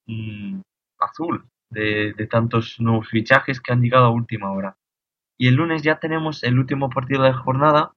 mm, 0.07 0.61
azul 1.01 1.49
de, 1.71 2.13
de 2.15 2.27
tantos 2.27 2.81
nuevos 2.81 3.09
fichajes 3.09 3.61
que 3.61 3.73
han 3.73 3.83
llegado 3.83 4.07
a 4.07 4.11
última 4.11 4.53
hora. 4.53 4.77
Y 5.39 5.49
el 5.49 5.55
lunes 5.55 5.83
ya 5.83 5.99
tenemos 5.99 6.43
el 6.43 6.59
último 6.59 6.91
partido 6.91 7.23
de 7.23 7.31
la 7.31 7.37
jornada, 7.37 7.93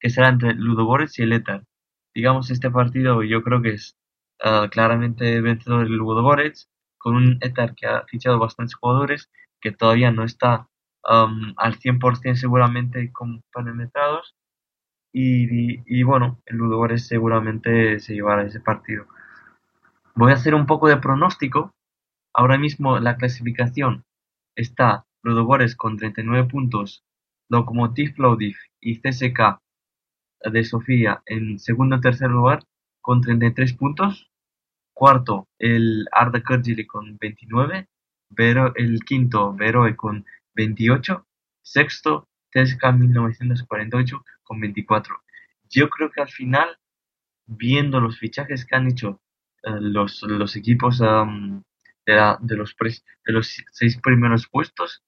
que 0.00 0.10
será 0.10 0.28
entre 0.28 0.54
Ludogorets 0.54 1.18
y 1.18 1.22
el 1.22 1.32
Etar. 1.32 1.64
Digamos, 2.14 2.50
este 2.50 2.70
partido 2.70 3.22
yo 3.22 3.42
creo 3.42 3.62
que 3.62 3.70
es 3.70 3.96
ah, 4.42 4.68
claramente 4.70 5.40
vencedor 5.40 5.84
del 5.84 5.96
Ludogorets, 5.96 6.68
con 6.98 7.16
un 7.16 7.38
Etar 7.40 7.74
que 7.74 7.86
ha 7.86 8.04
fichado 8.06 8.38
bastantes 8.38 8.74
jugadores, 8.74 9.30
que 9.60 9.72
todavía 9.72 10.10
no 10.10 10.24
está 10.24 10.68
am, 11.04 11.54
al 11.56 11.78
100% 11.78 12.36
seguramente 12.36 13.12
compenetrados. 13.12 14.34
Y, 15.12 15.74
y, 15.74 15.82
y 15.86 16.02
bueno, 16.04 16.40
el 16.46 16.56
Ludogorets 16.56 17.06
seguramente 17.06 18.00
se 18.00 18.14
llevará 18.14 18.44
ese 18.44 18.60
partido. 18.60 19.06
Voy 20.14 20.32
a 20.32 20.34
hacer 20.34 20.54
un 20.54 20.66
poco 20.66 20.88
de 20.88 20.96
pronóstico. 20.96 21.74
Ahora 22.34 22.58
mismo 22.58 22.98
la 22.98 23.16
clasificación 23.16 24.04
está 24.56 25.04
Ludogorets 25.22 25.76
con 25.76 25.96
39 25.96 26.48
puntos, 26.48 27.04
Lokomotiv 27.48 28.14
Plovdiv 28.14 28.56
y 28.80 29.00
CSKA 29.00 29.60
de 30.40 30.64
Sofía 30.64 31.22
en 31.26 31.58
segundo 31.58 31.96
y 31.96 32.00
tercer 32.00 32.30
lugar 32.30 32.64
con 33.00 33.20
33 33.20 33.74
puntos. 33.74 34.30
Cuarto, 34.94 35.48
el 35.58 36.06
Arda 36.12 36.42
Kırgılı 36.42 36.86
con 36.86 37.18
29. 37.20 37.88
Vero, 38.30 38.72
el 38.76 39.00
quinto, 39.04 39.54
Veroe 39.54 39.96
con 39.96 40.24
28. 40.54 41.26
Sexto, 41.62 42.28
CSKA 42.50 42.92
1948 42.92 44.24
con 44.42 44.60
24. 44.60 45.22
Yo 45.70 45.88
creo 45.88 46.10
que 46.10 46.20
al 46.20 46.28
final, 46.28 46.78
viendo 47.46 48.00
los 48.00 48.18
fichajes 48.18 48.66
que 48.66 48.76
han 48.76 48.88
hecho 48.88 49.20
eh, 49.62 49.70
los, 49.80 50.22
los 50.22 50.56
equipos 50.56 50.98
de 50.98 52.56
los 53.26 53.56
seis 53.72 54.00
primeros 54.02 54.48
puestos, 54.48 55.02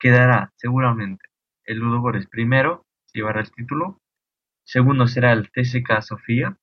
quedará 0.00 0.52
seguramente 0.56 1.24
el 1.64 1.78
Ludogorets 1.78 2.26
primero, 2.26 2.86
llevará 3.12 3.40
el 3.40 3.52
título. 3.52 4.00
Segundo 4.64 5.06
será 5.06 5.32
el 5.32 5.50
CSKA 5.50 6.02
Sofía, 6.02 6.56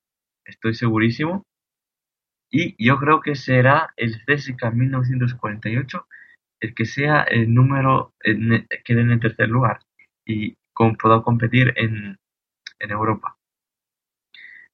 estoy 0.45 0.73
segurísimo. 0.73 1.45
Y 2.49 2.75
yo 2.83 2.97
creo 2.97 3.21
que 3.21 3.35
será 3.35 3.93
el 3.97 4.15
CSKA 4.25 4.71
1948 4.71 6.07
el 6.59 6.73
que 6.73 6.85
sea 6.85 7.21
el 7.23 7.53
número, 7.53 8.13
en, 8.21 8.67
quede 8.83 9.01
en 9.01 9.11
el 9.11 9.19
tercer 9.19 9.49
lugar 9.49 9.79
y 10.25 10.57
pueda 11.01 11.21
competir 11.21 11.73
en, 11.77 12.17
Europa. 12.79 13.37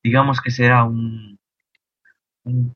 Digamos 0.04 0.42
que 0.42 0.52
será 0.52 0.84
un- 0.84 1.40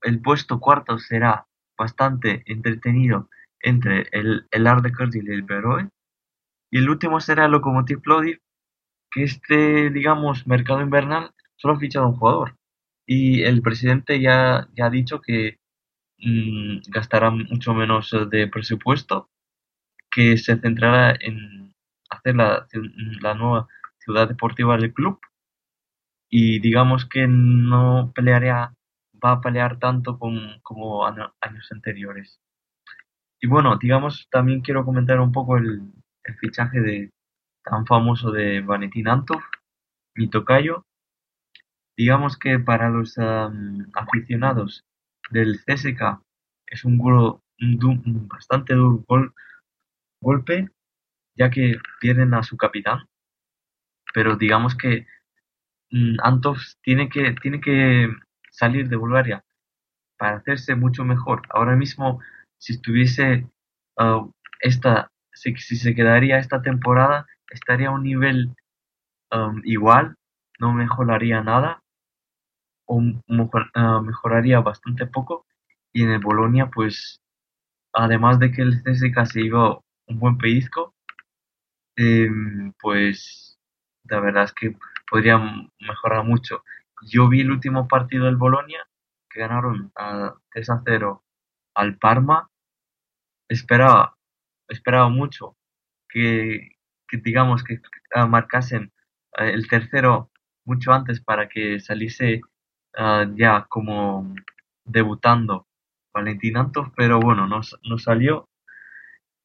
el 0.02 0.21
puesto 0.21 0.60
cuarto 0.60 0.97
será 0.97 1.45
bastante 1.78 2.43
entretenido 2.45 3.30
entre 3.62 4.08
el, 4.12 4.48
el 4.52 4.67
Arde 4.67 4.91
y 5.13 5.32
el 5.32 5.43
Beroe. 5.43 5.89
Y 6.72 6.80
el 6.80 6.89
último 6.89 7.20
será 7.20 7.46
el 7.46 7.52
Lokomotiv 7.52 8.02
que 9.12 9.24
este, 9.24 9.89
digamos, 9.89 10.48
mercado 10.48 10.82
invernal 10.82 11.32
solo 11.56 11.76
ha 11.76 11.80
fichado 11.80 12.08
un 12.08 12.17
jugador. 12.17 12.56
Y 13.06 13.43
el 13.43 13.62
presidente 13.62 14.20
ya, 14.20 14.67
ya 14.76 14.88
ha 14.88 14.89
dicho 14.89 15.22
que 15.22 15.58
mm, 16.20 16.80
gastará 16.89 17.32
mucho 17.32 17.74
menos 17.74 18.15
de 18.30 18.48
presupuesto, 18.48 19.30
que 20.12 20.38
se 20.38 20.58
centrará 20.58 21.15
en 21.20 21.74
hacer 22.10 22.36
la, 22.36 22.67
la 23.22 23.34
nueva 23.34 23.67
ciudad 24.00 24.28
deportiva 24.28 24.78
del 24.78 24.93
club 24.93 25.20
y 26.30 26.60
digamos 26.60 27.06
que 27.06 27.28
no 27.28 28.12
pelearía, 28.13 28.74
va 29.24 29.32
a 29.32 29.41
pelear 29.41 29.80
tanto 29.80 30.20
como, 30.20 31.06
años 31.06 31.72
anteriores. 31.72 32.39
Y 33.41 33.47
bueno, 33.47 33.78
digamos, 33.78 34.28
también 34.32 34.62
quiero 34.62 34.86
comentar 34.86 35.19
un 35.19 35.32
poco 35.32 35.58
el, 35.58 35.91
fichaje 36.39 36.82
de 36.82 37.12
tan 37.63 37.86
famoso 37.86 38.32
de 38.32 38.62
Valentín 38.62 39.08
Antov, 39.08 39.41
mi 40.15 40.30
tocayo. 40.30 40.86
Digamos 41.97 42.38
que 42.38 42.60
para 42.60 42.89
los 42.89 43.17
am, 43.17 43.88
aficionados 43.93 44.86
del 45.32 45.60
CSKA 45.60 46.21
es 46.67 46.86
un, 46.86 46.97
golo- 46.97 47.41
un 47.60 48.28
bastante 48.30 48.73
duro 48.73 49.04
gol- 49.06 49.34
golpe, 50.21 50.69
ya 51.36 51.50
que 51.52 51.78
pierden 52.02 52.34
a 52.36 52.43
su 52.43 52.58
capitán. 52.58 53.08
Pero 54.13 54.36
digamos 54.36 54.76
que 54.76 55.06
Antov 56.23 56.58
tiene 56.82 57.10
que, 57.10 57.34
tiene 57.41 57.62
que 57.62 58.10
salir 58.52 58.89
de 58.89 58.95
Bulgaria 58.95 59.43
para 60.17 60.38
hacerse 60.38 60.76
mucho 60.76 61.06
mejor. 61.06 61.43
Ahora 61.50 61.76
mismo, 61.76 62.21
si 62.58 62.74
estuviese 62.74 63.48
uh, 64.00 64.32
esta, 64.62 65.12
si, 65.34 65.56
si, 65.56 65.76
se 65.76 65.96
quedaría 65.96 66.39
esta 66.39 66.62
temporada, 66.62 67.28
estaría 67.50 67.89
a 67.89 67.91
un 67.91 68.04
nivel 68.04 68.56
um, 69.32 69.62
igual, 69.63 70.15
no 70.60 70.74
mejoraría 70.74 71.41
nada 71.41 71.82
o 72.86 73.02
mejor, 73.28 73.70
uh, 73.76 74.02
mejoraría 74.02 74.60
bastante 74.62 75.06
poco. 75.06 75.46
Y 75.93 76.04
en 76.04 76.12
el 76.12 76.20
Bolonia, 76.20 76.70
pues, 76.74 77.22
además 77.93 78.39
de 78.39 78.52
que 78.52 78.62
el 78.62 78.82
CSK 78.84 79.26
se 79.26 79.52
un 79.52 80.20
buen 80.20 80.38
pellizco, 80.38 80.93
eh, 81.98 82.30
pues 82.80 83.60
la 84.04 84.20
verdad 84.20 84.43
es 84.46 84.54
que 84.54 84.76
podría 85.10 85.38
mejorar 85.80 86.24
mucho. 86.24 86.63
Yo 87.12 87.28
vi 87.28 87.41
el 87.41 87.52
último 87.52 87.88
partido 87.88 88.26
del 88.26 88.38
Bolonia, 88.38 88.88
que 89.30 89.39
ganaron 89.39 89.91
a 89.96 90.36
3 90.52 90.70
a 90.70 90.82
0 90.86 91.24
al 91.78 91.98
Parma. 91.98 92.50
Esperaba, 93.50 94.18
esperaba 94.68 95.10
mucho 95.10 95.56
que, 96.10 96.76
que 97.08 97.18
digamos, 97.18 97.63
que 97.63 97.80
uh, 98.16 98.28
marcasen 98.28 98.92
uh, 99.40 99.44
el 99.44 99.68
tercero 99.68 100.32
mucho 100.66 100.92
antes 100.92 101.22
para 101.22 101.48
que 101.48 101.80
saliese 101.80 102.42
uh, 102.98 103.34
ya 103.36 103.66
como 103.70 104.36
debutando 104.84 105.68
Valentín 106.13 106.58
Antov, 106.58 106.92
pero 106.96 107.20
bueno, 107.20 107.48
no, 107.48 107.62
no 107.84 107.98
salió 108.00 108.50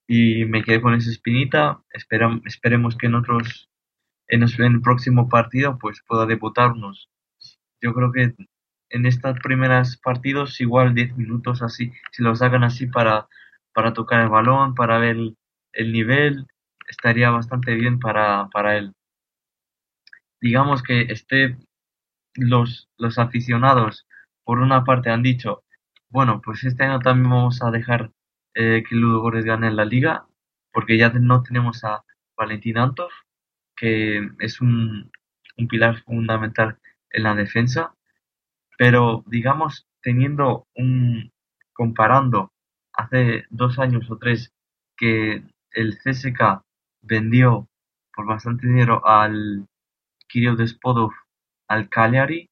y 0.09 0.45
me 0.47 0.62
quedé 0.62 0.81
con 0.81 0.95
esa 0.95 1.11
espinita. 1.11 1.83
Esperam, 1.92 2.42
esperemos 2.47 2.97
que 2.97 3.07
en 3.07 3.14
otros, 3.14 3.71
en 4.29 4.42
el 4.42 4.81
próximo 4.81 5.29
partido, 5.29 5.79
pues 5.79 6.03
pueda 6.07 6.27
debutarnos. 6.27 7.11
Yo 7.81 7.92
creo 7.92 8.12
que 8.12 8.35
en 8.92 9.07
estos 9.07 9.38
primeros 9.40 9.96
partidos, 9.96 10.61
igual 10.61 10.94
10 10.94 11.16
minutos 11.16 11.62
así, 11.62 11.92
si 12.12 12.22
los 12.22 12.42
hagan 12.42 12.62
así 12.62 12.87
para, 12.87 13.26
para 13.72 13.92
tocar 13.92 14.20
el 14.20 14.28
balón, 14.28 14.74
para 14.74 14.98
ver 14.98 15.16
el, 15.16 15.37
el 15.72 15.92
nivel, 15.92 16.46
estaría 16.88 17.31
bastante 17.31 17.74
bien 17.74 17.98
para, 17.98 18.48
para 18.52 18.76
él. 18.76 18.92
Digamos 20.40 20.83
que 20.83 21.02
este, 21.02 21.57
los, 22.35 22.90
los 22.98 23.18
aficionados, 23.18 24.07
por 24.44 24.59
una 24.59 24.85
parte, 24.85 25.11
han 25.11 25.22
dicho, 25.22 25.64
bueno, 26.11 26.42
pues 26.44 26.64
este 26.64 26.85
año 26.85 27.00
también 27.00 27.31
vamos 27.31 27.62
a 27.62 27.70
dejar 27.70 28.11
eh, 28.55 28.83
que 28.88 28.94
Ludogorets 28.94 29.46
gane 29.46 29.70
la 29.70 29.87
liga, 29.87 30.26
porque 30.72 30.98
ya 30.98 31.11
no 31.11 31.42
tenemos 31.42 31.85
a 31.85 32.05
Valentín 32.37 32.76
Antov, 32.78 33.11
que 33.76 34.31
es 34.40 34.61
un, 34.61 35.11
un 35.57 35.68
pilar 35.68 36.02
fundamental 36.02 36.78
en 37.11 37.22
la 37.22 37.35
defensa, 37.35 37.94
pero 38.83 39.23
digamos, 39.29 39.87
teniendo 40.03 40.66
un, 40.75 41.31
comparando 41.73 42.51
hace 42.92 43.45
dos 43.49 43.79
años 43.79 44.11
o 44.11 44.18
tres 44.18 44.53
que 44.97 45.45
el 45.71 45.99
CSK 45.99 46.64
vendió 47.01 47.68
por 48.12 48.27
bastante 48.27 48.66
dinero 48.66 49.07
al 49.07 49.68
Kirill 50.27 50.57
Despodov 50.57 51.12
al 51.68 51.90
Cagliari 51.90 52.51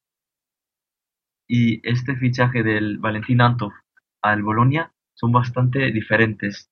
y 1.49 1.85
este 1.85 2.15
fichaje 2.15 2.63
del 2.63 2.97
Valentín 2.99 3.41
Antov 3.41 3.73
al 4.21 4.41
Bolonia 4.41 4.89
son 5.15 5.33
bastante 5.33 5.91
diferentes. 5.91 6.71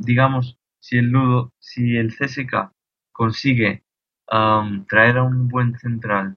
Digamos, 0.00 0.58
si 0.78 0.98
el 0.98 1.06
Ludo, 1.06 1.54
si 1.58 1.96
el 1.96 2.14
CSK 2.14 2.70
consigue 3.12 3.82
traer 4.26 5.16
a 5.16 5.22
un 5.22 5.48
buen 5.48 5.78
central, 5.78 6.36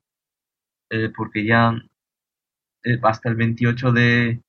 eh, 0.89 1.09
porque 1.13 1.43
ya 1.43 1.75
hasta 3.03 3.29
el 3.29 3.35
28 3.35 3.91
de, 3.91 4.41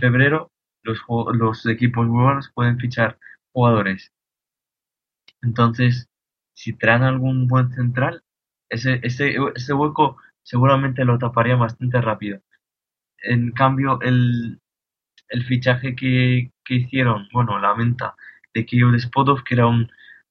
febrero 0.00 0.50
los, 0.82 0.98
los 1.34 1.66
equipos 1.66 2.08
buenos 2.08 2.50
pueden 2.54 2.78
fichar 2.78 3.18
jugadores. 3.52 4.12
Entonces, 5.42 6.08
si 6.54 6.72
traen 6.72 7.02
algún 7.02 7.46
buen 7.46 7.70
central, 7.72 8.22
ese, 8.68 9.00
ese, 9.02 9.36
ese 9.54 9.72
hueco 9.74 10.16
seguramente 10.42 11.04
lo 11.04 11.18
taparía 11.18 11.56
bastante 11.56 12.00
rápido. 12.00 12.40
En 13.18 13.52
cambio, 13.52 14.00
el, 14.02 14.60
el 15.28 15.44
fichaje 15.44 15.94
que, 15.96 16.52
que 16.64 16.74
hicieron, 16.74 17.28
bueno, 17.32 17.58
la 17.58 17.74
venta 17.74 18.14
de 18.54 18.66
Kirill 18.66 18.92
Despodov, 18.92 19.44
que 19.44 19.54
era 19.54 19.66
un 19.66 19.90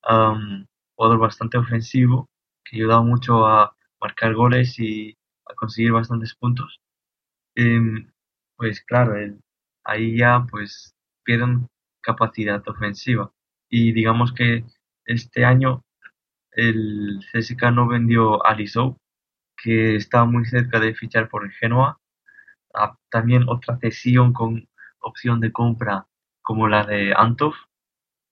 um, 0.10 0.66
jugador 0.96 1.20
bastante 1.20 1.58
ofensivo, 1.58 2.30
que 2.64 2.78
ayudaba 2.78 3.04
mucho 3.04 3.46
a 3.46 3.76
marcar 4.02 4.34
goles 4.34 4.80
y 4.80 5.18
a 5.48 5.54
conseguir 5.56 5.92
bastantes 5.92 6.36
puntos. 6.36 6.80
Eh, 7.56 7.80
pues 8.58 8.82
claro, 8.82 9.16
el, 9.16 9.40
ahí 9.84 10.18
ya 10.18 10.46
pues 10.50 10.96
pierden 11.24 11.68
capacidad 12.02 12.64
ofensiva. 12.68 13.32
Y 13.70 13.94
digamos 13.94 14.34
que 14.34 14.66
este 15.06 15.46
año 15.46 15.84
el 16.52 17.20
CSK 17.32 17.72
no 17.74 17.88
vendió 17.88 18.46
a 18.46 18.56
Lizou, 18.56 18.98
que 19.62 19.96
estaba 19.96 20.26
muy 20.26 20.46
cerca 20.46 20.80
de 20.80 20.96
fichar 20.96 21.30
por 21.30 21.46
el 21.46 21.52
Genoa. 21.52 22.00
Ah, 22.74 22.98
también 23.10 23.46
otra 23.48 23.78
cesión 23.80 24.34
con 24.34 24.68
opción 25.00 25.40
de 25.40 25.52
compra 25.52 26.08
como 26.42 26.68
la 26.68 26.86
de 26.86 27.14
Antov, 27.16 27.54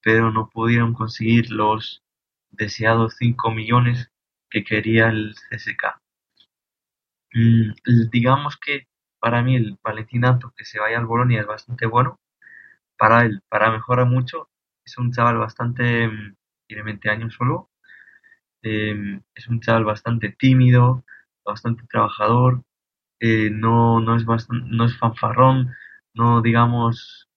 pero 0.02 0.32
no 0.32 0.50
pudieron 0.50 0.94
conseguir 0.94 1.52
los 1.52 2.04
deseados 2.52 3.16
5 3.18 3.52
millones 3.52 4.12
que 4.50 4.64
quería 4.64 5.10
el 5.10 5.34
CSK. 5.36 6.00
Mm, 7.34 7.72
digamos 8.12 8.58
que 8.58 8.88
para 9.24 9.42
mí 9.42 9.56
el 9.56 9.80
Valentín 9.82 10.26
Antov 10.26 10.54
que 10.54 10.66
se 10.66 10.80
vaya 10.82 10.98
al 10.98 11.06
Bolonia 11.06 11.40
es 11.40 11.48
bastante 11.48 11.86
bueno. 11.86 12.20
Para 12.98 13.22
él, 13.24 13.42
para 13.48 13.72
mejorar 13.72 14.06
mucho, 14.06 14.50
es 14.86 14.98
un 14.98 15.14
chaval 15.14 15.38
bastante, 15.38 16.10
mm, 16.10 16.36
tiene 16.68 16.84
20 16.84 17.10
años 17.10 17.34
solo, 17.34 17.70
eh, 18.64 19.22
es 19.34 19.48
un 19.48 19.62
chaval 19.62 19.86
bastante 19.86 20.30
tímido, 20.38 21.06
bastante 21.46 21.84
trabajador, 21.90 22.64
eh, 23.22 23.50
no, 23.50 24.02
no, 24.02 24.18
es 24.18 24.26
bastante, 24.26 24.66
no 24.70 24.86
es 24.86 24.98
fanfarrón, 24.98 25.74
no 26.14 26.42
digamos, 26.42 27.30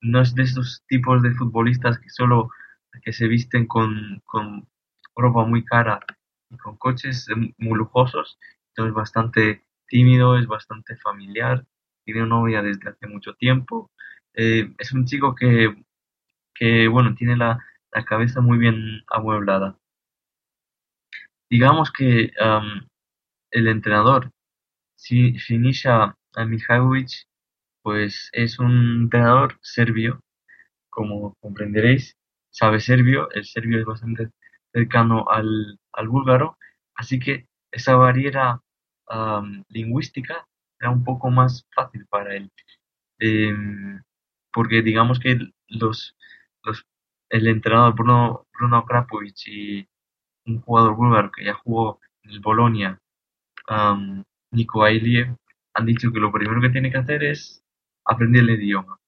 no 0.00 0.20
es 0.22 0.34
de 0.34 0.42
esos 0.44 0.84
tipos 0.88 1.22
de 1.22 1.34
futbolistas 1.34 2.00
que 2.00 2.10
solo 2.10 2.50
que 3.04 3.12
se 3.12 3.28
visten 3.28 3.66
con, 3.66 4.22
con 4.24 4.68
ropa 5.16 5.44
muy 5.46 5.64
cara 5.64 6.00
y 6.50 6.56
con 6.58 6.76
coches 6.78 7.28
muy 7.58 7.78
lujosos, 7.78 8.38
entonces 8.70 8.90
es 8.90 8.94
bastante 8.94 9.64
tímido, 9.88 10.38
es 10.38 10.46
bastante 10.46 10.96
familiar, 10.96 11.64
tiene 12.04 12.26
novia 12.26 12.62
desde 12.62 12.90
hace 12.90 13.06
mucho 13.06 13.34
tiempo, 13.34 13.90
eh, 14.34 14.72
es 14.78 14.92
un 14.92 15.04
chico 15.04 15.34
que, 15.34 15.74
que 16.54 16.88
bueno, 16.88 17.14
tiene 17.14 17.36
la, 17.36 17.58
la 17.92 18.04
cabeza 18.04 18.40
muy 18.40 18.58
bien 18.58 19.02
amueblada. 19.08 19.78
Digamos 21.50 21.92
que 21.92 22.32
el 23.50 23.68
entrenador, 23.68 24.30
Sinisa 24.96 26.16
Mihajlovic, 26.36 27.26
pues 27.82 28.30
es 28.32 28.58
un 28.58 29.02
entrenador 29.02 29.58
serbio, 29.60 30.20
como 30.88 31.34
comprenderéis, 31.40 32.16
sabe 32.50 32.80
serbio, 32.80 33.30
el 33.32 33.44
serbio 33.44 33.80
es 33.80 33.84
bastante 33.84 34.30
cercano 34.72 35.28
al, 35.28 35.78
al 35.92 36.08
búlgaro, 36.08 36.56
así 36.94 37.18
que 37.18 37.46
esa 37.70 37.96
barrera 37.96 38.60
um, 39.12 39.62
lingüística 39.68 40.46
era 40.80 40.90
un 40.90 41.04
poco 41.04 41.30
más 41.30 41.66
fácil 41.74 42.06
para 42.06 42.34
él. 42.34 42.50
Eh, 43.20 43.54
porque 44.52 44.82
digamos 44.82 45.20
que 45.20 45.38
los, 45.68 46.16
los, 46.64 46.84
el 47.30 47.46
entrenador 47.46 47.94
Bruno, 47.94 48.46
Bruno 48.52 48.84
Krapovic 48.84 49.46
y 49.46 49.88
un 50.46 50.60
jugador 50.60 50.96
búlgaro 50.96 51.30
que 51.30 51.44
ya 51.44 51.54
jugó 51.54 52.00
en 52.24 52.32
el 52.32 52.40
Bolonia, 52.40 52.98
um, 53.68 54.24
Niko 54.50 54.84
Ailiev, 54.84 55.36
han 55.74 55.86
dicho 55.86 56.12
que 56.12 56.20
lo 56.20 56.32
primero 56.32 56.60
que 56.60 56.70
tiene 56.70 56.90
que 56.90 56.98
hacer 56.98 57.24
es 57.24 57.62
aprender 58.04 58.42
el 58.42 58.50
idioma. 58.50 58.98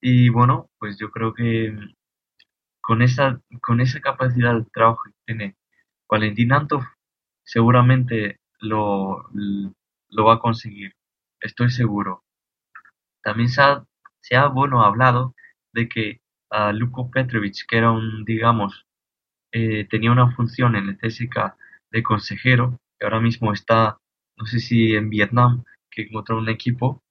Y 0.00 0.28
bueno, 0.28 0.70
pues 0.78 0.98
yo 0.98 1.10
creo 1.10 1.32
que 1.34 1.76
con 2.80 3.02
esa, 3.02 3.40
con 3.62 3.80
esa 3.80 4.00
capacidad 4.00 4.54
de 4.54 4.66
trabajo 4.72 5.04
que 5.04 5.12
tiene 5.26 5.56
Valentín 6.08 6.52
Antov, 6.52 6.82
seguramente 7.44 8.40
lo, 8.62 9.28
lo 9.32 10.24
va 10.24 10.34
a 10.34 10.38
conseguir. 10.38 10.94
Estoy 11.40 11.70
seguro. 11.70 12.24
También 13.22 13.48
se 13.48 13.62
ha, 13.62 13.84
se 14.20 14.36
ha 14.36 14.46
bueno, 14.48 14.82
hablado 14.82 15.34
de 15.72 15.88
que 15.88 16.20
a 16.50 16.72
Luko 16.72 17.10
Petrovic, 17.10 17.66
que 17.68 17.78
era 17.78 17.90
un, 17.90 18.24
digamos, 18.24 18.86
eh, 19.52 19.86
tenía 19.88 20.12
una 20.12 20.32
función 20.34 20.76
en 20.76 20.88
el 20.88 20.98
CSK 20.98 21.54
de 21.90 22.02
consejero, 22.02 22.80
que 22.98 23.06
ahora 23.06 23.20
mismo 23.20 23.52
está, 23.52 23.98
no 24.36 24.46
sé 24.46 24.60
si 24.60 24.94
en 24.94 25.10
Vietnam, 25.10 25.64
que 25.90 26.02
encontró 26.02 26.38
un 26.38 26.48
equipo, 26.48 27.02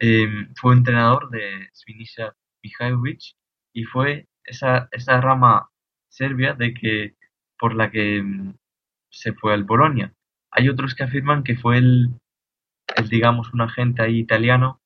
eh, 0.00 0.28
fue 0.56 0.74
entrenador 0.74 1.30
de 1.30 1.68
Svinisa 1.72 2.34
Mihajlovic 2.62 3.36
y 3.72 3.84
fue 3.84 4.26
esa, 4.44 4.88
esa 4.92 5.20
rama 5.20 5.70
serbia 6.08 6.54
de 6.54 6.74
que 6.74 7.16
por 7.58 7.74
la 7.74 7.90
que 7.90 8.22
mm, 8.22 8.54
se 9.10 9.32
fue 9.34 9.54
al 9.54 9.64
Bolonia. 9.64 10.12
Hay 10.56 10.68
otros 10.68 10.94
que 10.94 11.02
afirman 11.02 11.42
que 11.42 11.56
fue 11.56 11.78
el, 11.78 12.14
digamos, 13.10 13.52
un 13.52 13.60
agente 13.60 14.02
ahí 14.02 14.18
italiano 14.20 14.80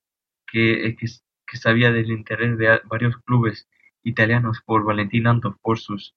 que, 0.46 0.96
que, 0.98 1.06
que 1.46 1.56
sabía 1.58 1.92
del 1.92 2.10
interés 2.10 2.56
de 2.56 2.80
varios 2.84 3.18
clubes 3.18 3.68
italianos 4.02 4.62
por 4.64 4.84
Valentín 4.84 5.26
Antov, 5.26 5.58
por 5.60 5.78
sus 5.78 6.14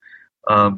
am, 0.48 0.76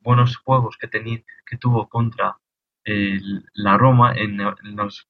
buenos 0.00 0.36
juegos 0.38 0.76
que, 0.78 0.88
tenía, 0.88 1.22
que 1.46 1.58
tuvo 1.58 1.88
contra 1.88 2.38
la 3.52 3.76
Roma 3.76 4.14
en, 4.16 4.38
los, 4.38 5.06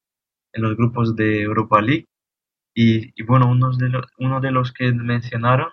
en 0.52 0.62
los 0.62 0.76
grupos 0.76 1.14
de 1.16 1.42
Europa 1.42 1.80
League. 1.80 2.08
Y, 2.74 3.22
bueno, 3.22 3.48
unos 3.48 3.78
de 3.78 3.90
uno 4.18 4.40
de 4.40 4.50
los 4.50 4.72
que 4.72 4.92
mencionaron 4.92 5.72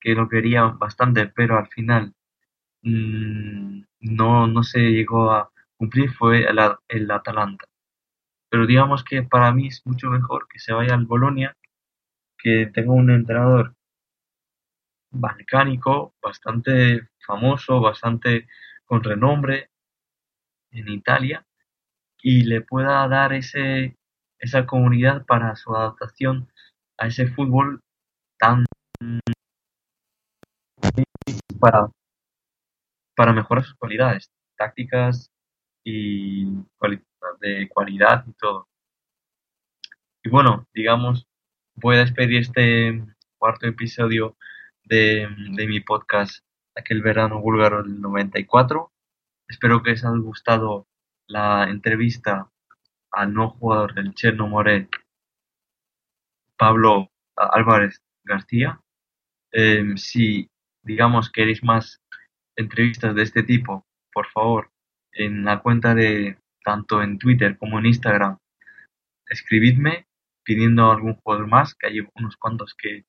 que 0.00 0.14
lo 0.14 0.28
querían 0.28 0.78
bastante, 0.78 1.26
pero 1.26 1.58
al 1.58 1.68
final 1.68 2.14
mm, 2.86 3.84
no, 4.00 4.46
no 4.46 4.62
se 4.62 4.80
llegó 4.80 5.32
a 5.32 5.50
cumplir 5.76 6.10
fue 6.12 6.46
el, 6.88 7.10
Atalanta. 7.10 7.66
Pero 8.50 8.66
digamos 8.66 9.04
que 9.04 9.22
para 9.22 9.52
mí 9.52 9.68
es 9.68 9.82
mucho 9.84 10.08
mejor 10.10 10.48
que 10.48 10.58
se 10.58 10.72
vaya 10.72 10.94
al 10.94 11.06
Bolonia, 11.06 11.56
que 12.38 12.66
tenga 12.66 12.92
un 12.92 13.10
entrenador 13.10 13.74
balcánico, 15.10 16.14
bastante 16.22 17.08
famoso, 17.26 17.80
bastante 17.80 18.48
con 18.84 19.02
renombre 19.02 19.70
en 20.70 20.88
Italia, 20.88 21.44
y 22.22 22.44
le 22.44 22.60
pueda 22.60 23.06
dar 23.08 23.32
ese, 23.32 23.96
esa 24.38 24.66
comunidad 24.66 25.26
para 25.26 25.56
su 25.56 25.74
adaptación 25.74 26.48
a 26.98 27.08
ese 27.08 27.26
fútbol 27.28 27.80
tan 28.38 28.64
para, 31.60 31.88
para 33.16 33.32
mejorar 33.32 33.64
sus 33.64 33.74
cualidades 33.74 34.30
tácticas 34.56 35.32
y 35.82 36.46
de 37.40 37.68
cualidad 37.68 38.24
y 38.26 38.32
todo. 38.34 38.68
Y 40.22 40.28
bueno, 40.28 40.68
digamos, 40.74 41.26
voy 41.74 41.96
a 41.96 42.00
despedir 42.00 42.42
este 42.42 43.02
cuarto 43.38 43.66
episodio 43.66 44.36
de, 44.84 45.28
de 45.52 45.66
mi 45.66 45.80
podcast 45.80 46.44
Aquel 46.74 47.00
verano 47.00 47.40
búlgaro 47.40 47.82
del 47.82 48.00
94. 48.00 48.92
Espero 49.48 49.82
que 49.82 49.90
les 49.90 50.04
haya 50.04 50.16
gustado 50.18 50.86
la 51.26 51.70
entrevista 51.70 52.50
al 53.12 53.32
no 53.32 53.50
jugador 53.50 53.94
del 53.94 54.14
Cherno 54.14 54.46
More, 54.46 54.88
Pablo 56.58 57.10
Álvarez 57.36 58.02
García. 58.24 58.80
Em, 59.52 59.96
si, 59.96 60.50
digamos, 60.82 61.30
queréis 61.30 61.62
más 61.62 62.02
entrevistas 62.56 63.14
de 63.14 63.22
este 63.22 63.42
tipo, 63.42 63.86
por 64.12 64.26
favor, 64.28 64.70
en 65.12 65.44
la 65.44 65.60
cuenta 65.60 65.94
de 65.94 66.38
tanto 66.64 67.02
en 67.02 67.18
Twitter 67.18 67.56
como 67.58 67.78
en 67.78 67.86
Instagram, 67.86 68.38
escribidme 69.28 70.06
pidiendo 70.42 70.90
algún 70.90 71.14
jugador 71.14 71.48
más, 71.48 71.74
que 71.74 71.88
hay 71.88 72.00
unos 72.14 72.36
cuantos 72.36 72.74
que 72.74 73.04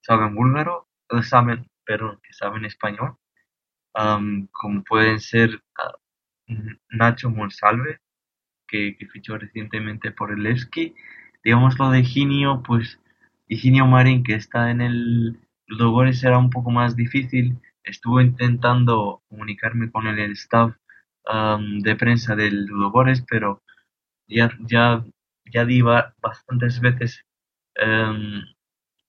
saben 0.00 0.34
búlgaro, 0.34 0.88
eh, 1.10 1.22
saben, 1.22 1.68
perdón, 1.84 2.20
que 2.22 2.32
saben 2.32 2.64
español, 2.64 3.16
am, 3.94 4.48
como 4.52 4.84
pueden 4.84 5.20
ser 5.20 5.62
ah, 5.78 5.94
Nacho 6.90 7.30
Monsalve, 7.30 8.00
que, 8.66 8.96
fichó 9.12 9.38
recientemente 9.38 10.10
por 10.12 10.32
el 10.32 10.42
Levski. 10.42 10.94
Digamos 11.44 11.78
lo 11.78 11.90
de 11.90 12.00
Higinio, 12.00 12.62
pues 12.62 13.00
Higinio 13.48 13.86
Marín, 13.86 14.22
que 14.22 14.34
está 14.34 14.70
en 14.70 14.80
el 14.80 15.38
Ludogorets, 15.66 16.24
era 16.24 16.38
un 16.38 16.50
poco 16.50 16.70
más 16.70 16.96
difícil. 16.96 17.58
Estuve 17.86 18.24
intentando 18.24 19.22
comunicarme 19.30 19.90
con 19.90 20.06
el 20.08 20.32
staff 20.32 20.76
de 21.82 21.96
prensa 21.96 22.36
del 22.36 22.66
Ludogorets, 22.66 23.24
pero 23.28 23.62
ya, 24.28 24.50
ya, 24.60 25.04
ya 25.52 25.64
di 25.66 25.82
ba- 25.82 26.14
bastantes 26.22 26.80
veces 26.80 27.24
em, 27.76 28.42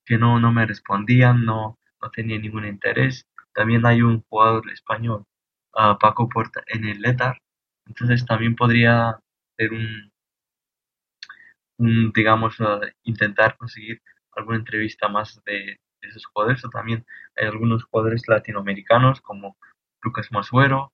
que 0.06 0.18
no, 0.18 0.40
no 0.40 0.52
me 0.54 0.66
respondían, 0.66 1.46
no, 1.46 1.80
no 2.02 2.12
tenía 2.12 2.40
ningún 2.40 2.66
interés. 2.68 3.28
También 3.54 3.86
hay 3.86 4.02
un 4.04 4.24
jugador 4.30 4.70
español, 4.72 5.26
ah, 5.76 5.98
Paco 6.00 6.30
Porta, 6.30 6.64
en 6.68 6.86
el 6.86 7.02
Letar, 7.02 7.38
entonces 7.88 8.26
también 8.26 8.56
podría 8.56 9.20
ser 9.58 9.74
un, 9.74 10.12
un, 11.78 12.12
digamos, 12.14 12.60
eh, 12.60 12.94
intentar 13.04 13.58
conseguir 13.58 14.02
alguna 14.34 14.58
entrevista 14.58 15.08
más 15.08 15.42
de 15.46 15.80
esos 16.02 16.26
jugadores. 16.26 16.64
O 16.66 16.70
también 16.70 17.06
hay 17.36 17.48
algunos 17.48 17.84
jugadores 17.86 18.28
latinoamericanos 18.28 19.22
como 19.22 19.58
Lucas 20.02 20.32
Masuero. 20.32 20.94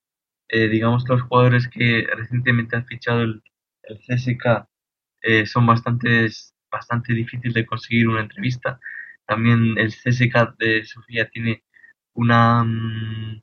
Eh, 0.50 0.68
digamos 0.68 1.04
que 1.06 1.14
los 1.14 1.24
jugadores 1.24 1.68
que 1.68 2.08
recientemente 2.16 2.76
han 2.76 2.86
fichado 2.86 3.22
el, 3.22 3.42
el 3.84 4.00
CSK 4.00 4.68
eh, 5.22 5.46
son 5.46 5.66
bastante, 5.66 6.28
bastante 6.72 7.14
difíciles 7.14 7.54
de 7.54 7.66
conseguir 7.66 8.08
una 8.10 8.22
entrevista. 8.22 8.80
También 9.26 9.78
el 9.78 9.90
CSK 9.90 10.58
de 10.58 10.84
Sofía 10.86 11.30
tiene 11.30 11.64
una 12.14 12.64
mm, 12.64 13.42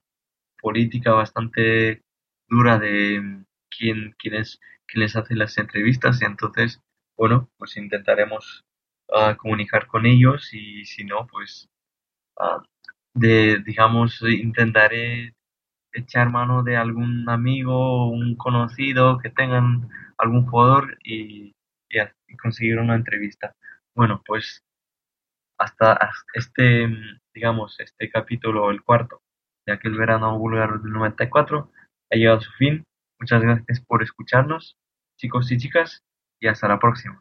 política 0.60 1.12
bastante 1.12 2.02
dura 2.48 2.78
de 2.78 3.20
mm, 3.20 3.44
quién, 3.70 4.14
quién 4.18 4.34
es, 4.34 4.60
quién 4.86 5.02
les 5.02 5.16
hace 5.16 5.34
las 5.34 5.56
entrevistas 5.58 6.20
y 6.22 6.24
entonces, 6.26 6.80
bueno, 7.16 7.50
pues 7.58 7.76
intentaremos 7.76 8.64
ah, 9.14 9.36
comunicar 9.36 9.86
con 9.86 10.06
ellos 10.06 10.52
y 10.54 10.84
si 10.84 11.04
no, 11.04 11.26
pues 11.26 11.68
ah, 12.38 12.62
de, 13.14 13.62
digamos, 13.64 14.22
intentaré 14.22 15.34
echar 15.92 16.30
mano 16.30 16.62
de 16.62 16.76
algún 16.76 17.28
amigo 17.28 18.08
un 18.10 18.36
conocido 18.36 19.18
que 19.18 19.30
tengan 19.30 19.88
algún 20.18 20.46
jugador 20.46 20.98
y, 21.04 21.54
y 21.90 22.36
conseguir 22.36 22.78
una 22.78 22.94
entrevista. 22.96 23.54
Bueno, 23.94 24.22
pues 24.24 24.62
hasta 25.58 25.98
este, 26.34 26.88
digamos, 27.34 27.78
este 27.80 28.10
capítulo, 28.10 28.70
el 28.70 28.82
cuarto, 28.82 29.20
de 29.66 29.74
aquel 29.74 29.94
verano 29.94 30.38
búlgaro 30.38 30.78
del 30.78 30.92
94, 30.92 31.70
ha 32.10 32.16
llegado 32.16 32.38
a 32.38 32.40
su 32.40 32.52
fin. 32.52 32.84
Muchas 33.18 33.42
gracias 33.42 33.80
por 33.80 34.02
escucharnos, 34.02 34.76
chicos 35.18 35.52
y 35.52 35.58
chicas, 35.58 36.02
y 36.40 36.48
hasta 36.48 36.68
la 36.68 36.78
próxima. 36.78 37.20